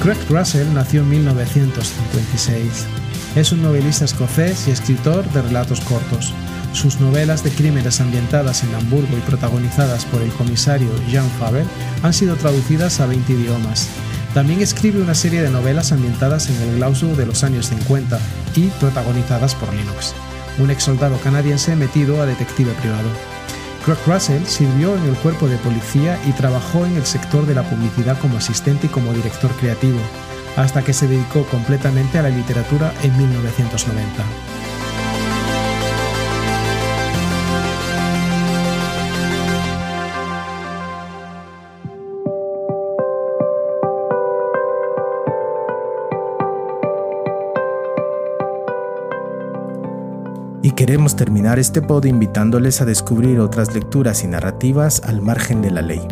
Craig 0.00 0.18
Russell 0.30 0.72
nació 0.72 1.00
en 1.00 1.08
1956. 1.08 2.86
Es 3.34 3.50
un 3.50 3.60
novelista 3.60 4.04
escocés 4.04 4.68
y 4.68 4.70
escritor 4.70 5.28
de 5.32 5.42
relatos 5.42 5.80
cortos. 5.80 6.32
Sus 6.72 7.00
novelas 7.00 7.42
de 7.42 7.50
crímenes 7.50 8.00
ambientadas 8.00 8.62
en 8.62 8.72
Hamburgo 8.76 9.18
y 9.18 9.20
protagonizadas 9.22 10.04
por 10.04 10.22
el 10.22 10.30
comisario 10.30 10.88
Jean 11.08 11.28
Faber 11.40 11.64
han 12.04 12.14
sido 12.14 12.36
traducidas 12.36 13.00
a 13.00 13.06
20 13.06 13.32
idiomas. 13.32 13.88
También 14.32 14.60
escribe 14.60 15.02
una 15.02 15.16
serie 15.16 15.42
de 15.42 15.50
novelas 15.50 15.90
ambientadas 15.90 16.50
en 16.50 16.62
el 16.62 16.76
Glasgow 16.76 17.16
de 17.16 17.26
los 17.26 17.42
años 17.42 17.66
50 17.66 18.16
y 18.54 18.68
protagonizadas 18.78 19.56
por 19.56 19.74
Linux, 19.74 20.14
un 20.60 20.70
ex 20.70 20.84
soldado 20.84 21.18
canadiense 21.18 21.74
metido 21.74 22.22
a 22.22 22.26
detective 22.26 22.70
privado. 22.74 23.08
Craig 23.84 23.98
Russell 24.06 24.44
sirvió 24.44 24.96
en 24.96 25.04
el 25.04 25.14
cuerpo 25.16 25.48
de 25.48 25.56
policía 25.58 26.18
y 26.26 26.32
trabajó 26.32 26.84
en 26.84 26.96
el 26.96 27.06
sector 27.06 27.46
de 27.46 27.54
la 27.54 27.62
publicidad 27.62 28.18
como 28.20 28.38
asistente 28.38 28.86
y 28.86 28.90
como 28.90 29.12
director 29.12 29.50
creativo, 29.52 30.00
hasta 30.56 30.82
que 30.82 30.92
se 30.92 31.08
dedicó 31.08 31.44
completamente 31.44 32.18
a 32.18 32.22
la 32.22 32.30
literatura 32.30 32.92
en 33.02 33.16
1990. 33.16 34.57
Queremos 50.98 51.14
terminar 51.14 51.60
este 51.60 51.80
pod 51.80 52.06
invitándoles 52.06 52.80
a 52.80 52.84
descubrir 52.84 53.38
otras 53.38 53.72
lecturas 53.72 54.24
y 54.24 54.26
narrativas 54.26 55.00
al 55.04 55.22
margen 55.22 55.62
de 55.62 55.70
la 55.70 55.80
ley. 55.80 56.02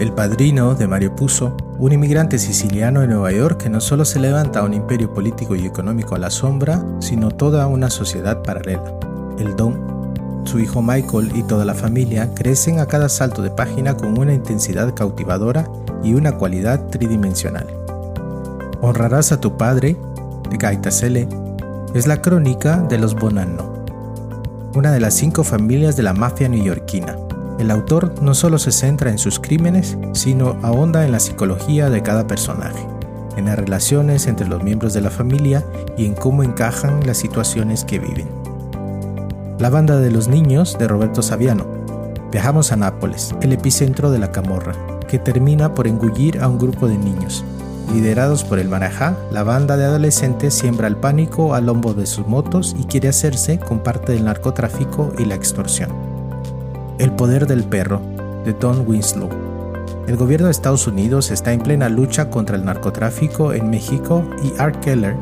El 0.00 0.14
Padrino 0.14 0.74
de 0.74 0.88
Mario 0.88 1.14
Puzo, 1.14 1.54
un 1.78 1.92
inmigrante 1.92 2.38
siciliano 2.38 3.02
en 3.02 3.10
Nueva 3.10 3.30
York 3.30 3.62
que 3.62 3.68
no 3.68 3.82
solo 3.82 4.06
se 4.06 4.20
levanta 4.20 4.62
un 4.62 4.72
imperio 4.72 5.12
político 5.12 5.54
y 5.54 5.66
económico 5.66 6.14
a 6.14 6.18
la 6.18 6.30
sombra, 6.30 6.82
sino 7.00 7.30
toda 7.30 7.66
una 7.66 7.90
sociedad 7.90 8.42
paralela. 8.42 8.98
El 9.38 9.54
Don, 9.54 10.14
su 10.44 10.58
hijo 10.58 10.80
Michael 10.80 11.30
y 11.34 11.42
toda 11.42 11.66
la 11.66 11.74
familia 11.74 12.32
crecen 12.32 12.80
a 12.80 12.86
cada 12.86 13.10
salto 13.10 13.42
de 13.42 13.50
página 13.50 13.98
con 13.98 14.18
una 14.18 14.32
intensidad 14.32 14.94
cautivadora 14.94 15.68
y 16.02 16.14
una 16.14 16.38
cualidad 16.38 16.88
tridimensional. 16.88 17.66
Honrarás 18.80 19.30
a 19.30 19.42
tu 19.42 19.58
padre, 19.58 19.94
de 20.48 20.56
Gaita 20.56 20.90
Sele, 20.90 21.28
es 21.94 22.08
la 22.08 22.20
crónica 22.20 22.78
de 22.78 22.98
los 22.98 23.14
Bonanno, 23.14 23.84
una 24.74 24.90
de 24.90 24.98
las 24.98 25.14
cinco 25.14 25.44
familias 25.44 25.96
de 25.96 26.02
la 26.02 26.12
mafia 26.12 26.48
neoyorquina. 26.48 27.16
El 27.60 27.70
autor 27.70 28.20
no 28.20 28.34
solo 28.34 28.58
se 28.58 28.72
centra 28.72 29.12
en 29.12 29.18
sus 29.18 29.38
crímenes, 29.38 29.96
sino 30.12 30.58
ahonda 30.62 31.04
en 31.04 31.12
la 31.12 31.20
psicología 31.20 31.90
de 31.90 32.02
cada 32.02 32.26
personaje, 32.26 32.84
en 33.36 33.44
las 33.44 33.56
relaciones 33.56 34.26
entre 34.26 34.48
los 34.48 34.64
miembros 34.64 34.92
de 34.92 35.02
la 35.02 35.10
familia 35.10 35.64
y 35.96 36.06
en 36.06 36.14
cómo 36.14 36.42
encajan 36.42 37.06
las 37.06 37.18
situaciones 37.18 37.84
que 37.84 38.00
viven. 38.00 38.26
La 39.60 39.70
banda 39.70 40.00
de 40.00 40.10
los 40.10 40.26
niños 40.26 40.76
de 40.76 40.88
Roberto 40.88 41.22
Saviano. 41.22 41.64
Viajamos 42.32 42.72
a 42.72 42.76
Nápoles, 42.76 43.36
el 43.40 43.52
epicentro 43.52 44.10
de 44.10 44.18
la 44.18 44.32
camorra, 44.32 44.74
que 45.06 45.20
termina 45.20 45.74
por 45.74 45.86
engullir 45.86 46.40
a 46.40 46.48
un 46.48 46.58
grupo 46.58 46.88
de 46.88 46.98
niños, 46.98 47.44
Liderados 47.92 48.44
por 48.44 48.58
el 48.58 48.68
Marajá, 48.68 49.16
la 49.30 49.42
banda 49.42 49.76
de 49.76 49.84
adolescentes 49.84 50.54
siembra 50.54 50.88
el 50.88 50.96
pánico 50.96 51.54
al 51.54 51.66
lombo 51.66 51.94
de 51.94 52.06
sus 52.06 52.26
motos 52.26 52.74
y 52.78 52.84
quiere 52.84 53.08
hacerse 53.08 53.58
con 53.58 53.80
parte 53.80 54.12
del 54.12 54.24
narcotráfico 54.24 55.12
y 55.18 55.24
la 55.24 55.34
extorsión. 55.34 55.90
El 56.98 57.12
poder 57.12 57.46
del 57.46 57.64
perro, 57.64 58.00
de 58.44 58.52
Don 58.52 58.84
Winslow. 58.86 59.28
El 60.06 60.16
gobierno 60.16 60.46
de 60.46 60.52
Estados 60.52 60.86
Unidos 60.86 61.30
está 61.30 61.52
en 61.52 61.60
plena 61.60 61.88
lucha 61.88 62.30
contra 62.30 62.56
el 62.56 62.64
narcotráfico 62.64 63.52
en 63.52 63.70
México 63.70 64.24
y 64.42 64.52
Art 64.60 64.80
Keller, 64.80 65.16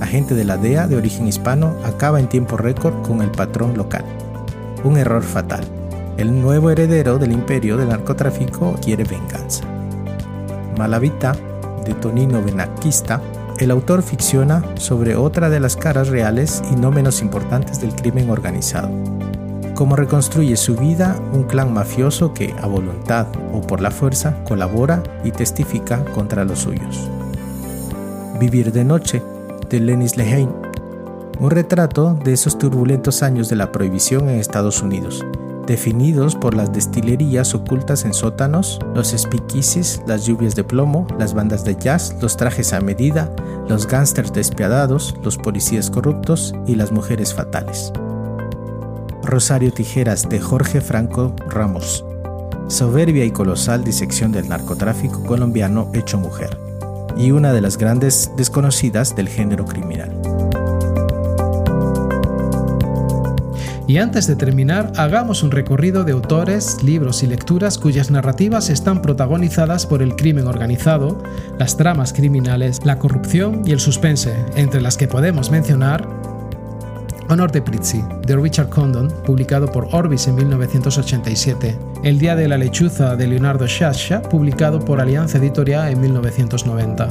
agente 0.00 0.34
de 0.34 0.44
la 0.44 0.56
DEA 0.56 0.86
de 0.88 0.96
origen 0.96 1.26
hispano, 1.28 1.74
acaba 1.84 2.20
en 2.20 2.28
tiempo 2.28 2.56
récord 2.56 3.06
con 3.06 3.22
el 3.22 3.30
patrón 3.30 3.76
local. 3.76 4.04
Un 4.84 4.98
error 4.98 5.22
fatal. 5.22 5.64
El 6.16 6.40
nuevo 6.40 6.70
heredero 6.70 7.18
del 7.18 7.32
imperio 7.32 7.76
del 7.76 7.88
narcotráfico 7.88 8.74
quiere 8.82 9.04
venganza. 9.04 9.64
Malavita 10.78 11.34
de 11.86 11.94
Tonino 11.94 12.42
Benakista, 12.42 13.22
el 13.58 13.70
autor 13.70 14.02
ficciona 14.02 14.62
sobre 14.76 15.16
otra 15.16 15.48
de 15.48 15.60
las 15.60 15.76
caras 15.76 16.08
reales 16.08 16.62
y 16.70 16.76
no 16.76 16.90
menos 16.90 17.22
importantes 17.22 17.80
del 17.80 17.94
crimen 17.94 18.28
organizado. 18.28 18.90
Cómo 19.74 19.96
reconstruye 19.96 20.56
su 20.56 20.74
vida 20.76 21.18
un 21.32 21.44
clan 21.44 21.72
mafioso 21.72 22.34
que, 22.34 22.54
a 22.60 22.66
voluntad 22.66 23.26
o 23.52 23.60
por 23.60 23.80
la 23.80 23.90
fuerza, 23.90 24.42
colabora 24.44 25.02
y 25.24 25.30
testifica 25.30 26.04
contra 26.06 26.44
los 26.44 26.60
suyos. 26.60 27.08
Vivir 28.40 28.72
de 28.72 28.84
noche, 28.84 29.22
de 29.70 29.80
Lenis 29.80 30.16
Lehane. 30.16 30.52
Un 31.38 31.50
retrato 31.50 32.18
de 32.24 32.32
esos 32.32 32.58
turbulentos 32.58 33.22
años 33.22 33.48
de 33.48 33.56
la 33.56 33.72
prohibición 33.72 34.28
en 34.28 34.38
Estados 34.38 34.82
Unidos, 34.82 35.24
definidos 35.66 36.34
por 36.36 36.54
las 36.54 36.72
destilerías 36.72 37.54
ocultas 37.54 38.04
en 38.04 38.14
sótanos, 38.14 38.78
los 38.94 39.08
speakeasies, 39.08 40.02
las 40.06 40.24
lluvias 40.26 40.54
de 40.54 40.64
plomo, 40.64 41.06
las 41.18 41.34
bandas 41.34 41.64
de 41.64 41.76
jazz, 41.76 42.16
los 42.20 42.36
trajes 42.36 42.72
a 42.72 42.80
medida, 42.80 43.30
los 43.68 43.86
gángsters 43.86 44.32
despiadados, 44.32 45.16
los 45.22 45.36
policías 45.36 45.90
corruptos 45.90 46.54
y 46.66 46.76
las 46.76 46.92
mujeres 46.92 47.34
fatales. 47.34 47.92
Rosario 49.22 49.72
Tijeras 49.72 50.28
de 50.28 50.40
Jorge 50.40 50.80
Franco 50.80 51.34
Ramos. 51.48 52.04
Soberbia 52.68 53.24
y 53.24 53.30
colosal 53.30 53.84
disección 53.84 54.32
del 54.32 54.48
narcotráfico 54.48 55.22
colombiano 55.24 55.90
hecho 55.94 56.18
mujer, 56.18 56.58
y 57.16 57.30
una 57.30 57.52
de 57.52 57.60
las 57.60 57.76
grandes 57.76 58.30
desconocidas 58.36 59.14
del 59.14 59.28
género 59.28 59.64
criminal. 59.64 60.25
Y 63.88 63.98
antes 63.98 64.26
de 64.26 64.34
terminar, 64.34 64.92
hagamos 64.96 65.44
un 65.44 65.52
recorrido 65.52 66.02
de 66.02 66.12
autores, 66.12 66.82
libros 66.82 67.22
y 67.22 67.28
lecturas 67.28 67.78
cuyas 67.78 68.10
narrativas 68.10 68.68
están 68.68 69.00
protagonizadas 69.00 69.86
por 69.86 70.02
el 70.02 70.16
crimen 70.16 70.48
organizado, 70.48 71.22
las 71.56 71.76
tramas 71.76 72.12
criminales, 72.12 72.84
la 72.84 72.98
corrupción 72.98 73.62
y 73.64 73.70
el 73.70 73.78
suspense, 73.78 74.34
entre 74.56 74.80
las 74.80 74.96
que 74.96 75.06
podemos 75.06 75.52
mencionar 75.52 76.04
Honor 77.28 77.50
de 77.50 77.62
Prizzi, 77.62 78.02
de 78.26 78.36
Richard 78.36 78.70
Condon, 78.70 79.08
publicado 79.24 79.70
por 79.70 79.88
Orbis 79.92 80.26
en 80.28 80.36
1987, 80.36 81.76
El 82.06 82.20
Día 82.20 82.36
de 82.36 82.46
la 82.46 82.56
Lechuza 82.56 83.16
de 83.16 83.26
Leonardo 83.26 83.66
Sciascia, 83.66 84.22
publicado 84.22 84.78
por 84.78 85.00
Alianza 85.00 85.38
Editorial 85.38 85.90
en 85.90 86.00
1990. 86.00 87.08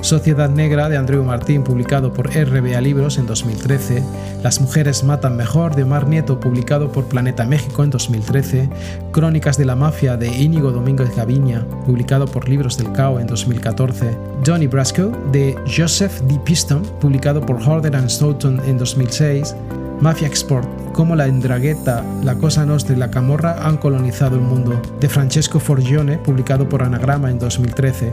Sociedad 0.00 0.48
Negra 0.48 0.88
de 0.88 0.96
Andreu 0.96 1.24
Martín, 1.24 1.64
publicado 1.64 2.12
por 2.12 2.28
RBA 2.28 2.80
Libros 2.80 3.18
en 3.18 3.26
2013. 3.26 4.00
Las 4.44 4.60
Mujeres 4.60 5.02
Matan 5.02 5.36
Mejor 5.36 5.74
de 5.74 5.82
Omar 5.82 6.06
Nieto, 6.06 6.38
publicado 6.38 6.92
por 6.92 7.06
Planeta 7.06 7.46
México 7.46 7.82
en 7.82 7.90
2013. 7.90 8.70
Crónicas 9.10 9.58
de 9.58 9.64
la 9.64 9.74
Mafia 9.74 10.16
de 10.16 10.28
Íñigo 10.28 10.70
Domínguez 10.70 11.16
Gaviña, 11.16 11.66
publicado 11.84 12.26
por 12.26 12.48
Libros 12.48 12.78
del 12.78 12.92
Cao 12.92 13.18
en 13.18 13.26
2014. 13.26 14.16
Johnny 14.46 14.68
Brasco 14.68 15.10
de 15.32 15.56
Joseph 15.66 16.20
D. 16.28 16.38
Piston, 16.44 16.82
publicado 17.00 17.44
por 17.44 17.56
Horder 17.60 17.96
and 17.96 18.08
Stoughton 18.08 18.60
en 18.68 18.78
2006. 18.78 19.56
Mafia 20.00 20.28
Export, 20.28 20.92
cómo 20.92 21.16
la 21.16 21.26
Endragueta, 21.26 22.04
la 22.22 22.36
Cosa 22.36 22.64
Nostra 22.64 22.94
y 22.94 22.98
la 22.98 23.10
Camorra 23.10 23.66
han 23.66 23.78
colonizado 23.78 24.36
el 24.36 24.42
mundo, 24.42 24.80
de 25.00 25.08
Francesco 25.08 25.58
Forgione, 25.58 26.18
publicado 26.18 26.68
por 26.68 26.84
Anagrama 26.84 27.30
en 27.30 27.40
2013. 27.40 28.12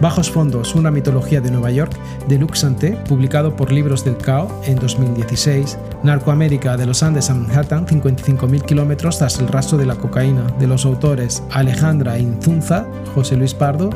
Bajos 0.00 0.30
Fondos, 0.30 0.76
una 0.76 0.92
mitología 0.92 1.40
de 1.40 1.50
Nueva 1.50 1.72
York, 1.72 1.92
de 2.28 2.38
Luc 2.38 2.54
Santé, 2.54 2.96
publicado 3.08 3.56
por 3.56 3.72
Libros 3.72 4.04
del 4.04 4.16
Cao 4.16 4.48
en 4.64 4.76
2016. 4.76 5.76
Narcoamérica, 6.04 6.76
de 6.76 6.86
los 6.86 7.02
Andes 7.02 7.30
a 7.30 7.34
Manhattan, 7.34 7.84
55.000 7.84 8.64
kilómetros 8.64 9.18
tras 9.18 9.40
el 9.40 9.48
rastro 9.48 9.76
de 9.76 9.86
la 9.86 9.96
cocaína, 9.96 10.46
de 10.60 10.68
los 10.68 10.84
autores 10.84 11.42
Alejandra 11.50 12.16
Inzunza, 12.16 12.86
José 13.12 13.36
Luis 13.36 13.54
Pardo 13.54 13.90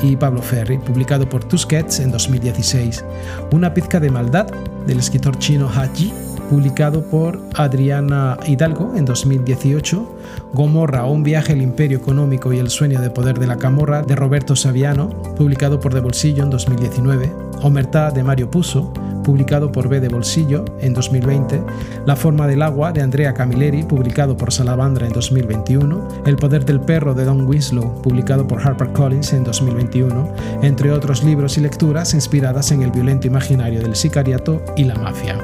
y 0.00 0.14
Pablo 0.14 0.42
Ferri, 0.42 0.78
publicado 0.78 1.28
por 1.28 1.42
Tusquets 1.42 1.98
en 1.98 2.12
2016. 2.12 3.04
Una 3.50 3.74
pizca 3.74 3.98
de 3.98 4.10
maldad, 4.10 4.46
del 4.86 4.98
escritor 4.98 5.38
chino 5.38 5.68
Haji, 5.68 6.12
publicado 6.48 7.02
por 7.02 7.40
Adriana 7.54 8.38
Hidalgo 8.46 8.94
en 8.96 9.04
2018, 9.04 10.16
Gomorra, 10.52 11.04
un 11.04 11.22
viaje 11.22 11.52
al 11.52 11.62
imperio 11.62 11.98
económico 11.98 12.52
y 12.52 12.58
el 12.58 12.70
sueño 12.70 13.00
de 13.00 13.10
poder 13.10 13.38
de 13.38 13.46
la 13.46 13.56
camorra 13.56 14.02
de 14.02 14.14
Roberto 14.14 14.56
Saviano, 14.56 15.10
publicado 15.36 15.80
por 15.80 15.94
De 15.94 16.00
Bolsillo 16.00 16.44
en 16.44 16.50
2019, 16.50 17.32
Omertá 17.62 18.10
de 18.10 18.22
Mario 18.22 18.50
Puso, 18.50 18.92
publicado 19.24 19.72
por 19.72 19.88
B 19.88 20.00
de 20.00 20.08
Bolsillo 20.08 20.64
en 20.80 20.94
2020, 20.94 21.62
La 22.06 22.14
forma 22.14 22.46
del 22.46 22.62
agua 22.62 22.92
de 22.92 23.02
Andrea 23.02 23.34
Camilleri, 23.34 23.82
publicado 23.82 24.36
por 24.36 24.52
Salamandra 24.52 25.06
en 25.06 25.12
2021, 25.12 26.08
El 26.26 26.36
poder 26.36 26.64
del 26.64 26.80
perro 26.80 27.14
de 27.14 27.24
Don 27.24 27.46
Winslow, 27.46 28.02
publicado 28.02 28.46
por 28.46 28.60
HarperCollins 28.60 29.32
en 29.32 29.44
2021, 29.44 30.32
entre 30.62 30.92
otros 30.92 31.24
libros 31.24 31.58
y 31.58 31.62
lecturas 31.62 32.14
inspiradas 32.14 32.70
en 32.70 32.82
el 32.82 32.90
violento 32.90 33.26
imaginario 33.26 33.80
del 33.80 33.96
sicariato 33.96 34.62
y 34.76 34.84
la 34.84 34.94
mafia. 34.96 35.38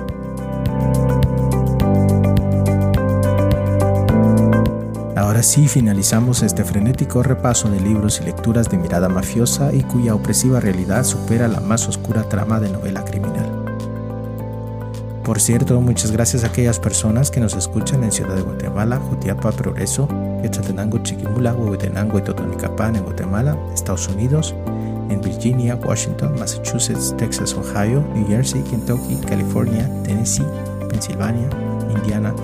Ahora 5.16 5.42
sí 5.42 5.68
finalizamos 5.68 6.42
este 6.42 6.64
frenético 6.64 7.22
repaso 7.22 7.70
de 7.70 7.80
libros 7.80 8.20
y 8.20 8.24
lecturas 8.24 8.68
de 8.68 8.76
mirada 8.76 9.08
mafiosa 9.08 9.72
y 9.72 9.82
cuya 9.82 10.14
opresiva 10.14 10.60
realidad 10.60 11.04
supera 11.04 11.48
la 11.48 11.60
más 11.60 11.88
oscura 11.88 12.28
trama 12.28 12.60
de 12.60 12.70
novela 12.70 13.04
criminal. 13.04 13.60
Por 15.24 15.40
cierto, 15.40 15.80
muchas 15.80 16.10
gracias 16.10 16.42
a 16.42 16.48
aquellas 16.48 16.80
personas 16.80 17.30
que 17.30 17.40
nos 17.40 17.54
escuchan 17.54 18.02
en 18.02 18.10
Ciudad 18.10 18.34
de 18.34 18.42
Guatemala, 18.42 18.96
Jutiapa, 18.96 19.52
Progreso, 19.52 20.08
Quetzaltenango, 20.42 20.98
Chiquimula, 21.04 21.54
Huehuetenango 21.54 22.18
y 22.18 22.22
Totonicapán 22.22 22.96
en 22.96 23.04
Guatemala, 23.04 23.56
Estados 23.72 24.08
Unidos, 24.08 24.54
en 25.08 25.20
Virginia, 25.20 25.76
Washington, 25.76 26.34
Massachusetts, 26.38 27.14
Texas, 27.16 27.54
Ohio, 27.54 28.04
New 28.14 28.26
Jersey, 28.26 28.62
Kentucky, 28.62 29.16
California, 29.26 29.88
Tennessee, 30.02 30.46
Pensilvania, 30.90 31.48
Indiana, 31.90 32.35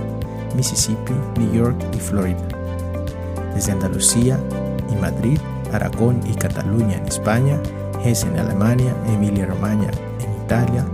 Mississippi, 0.54 1.12
New 1.38 1.52
York 1.52 1.76
y 1.94 1.98
Florida 1.98 2.46
desde 3.56 3.72
Andalucía 3.72 4.38
y 4.92 4.94
Madrid, 4.96 5.40
Aragón 5.72 6.20
y 6.30 6.34
Cataluña 6.34 6.98
en 6.98 7.06
España, 7.06 7.58
Hesse 8.04 8.24
en 8.24 8.38
Alemania, 8.38 8.94
Emilia-Romagna 9.08 9.90
en 10.20 10.44
Italia, 10.44 10.84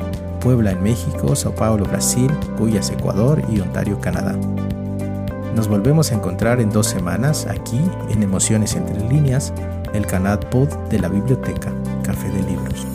Puebla 0.41 0.71
en 0.71 0.83
México, 0.83 1.37
Sao 1.37 1.55
Paulo, 1.55 1.85
Brasil, 1.85 2.31
Guyas, 2.59 2.91
Ecuador 2.91 3.43
y 3.51 3.61
Ontario, 3.61 4.01
Canadá. 4.01 4.37
Nos 5.57 5.69
volvemos 5.69 6.13
a 6.13 6.15
encontrar 6.15 6.61
en 6.61 6.71
dos 6.71 6.87
semanas 6.87 7.47
aquí 7.47 7.81
en 8.09 8.23
Emociones 8.23 8.75
entre 8.77 8.99
líneas, 9.09 9.53
el 9.93 10.07
canal 10.07 10.39
pod 10.39 10.69
de 10.89 11.01
la 11.01 11.09
biblioteca 11.09 11.71
Café 12.03 12.29
de 12.31 12.43
Libros. 12.45 12.87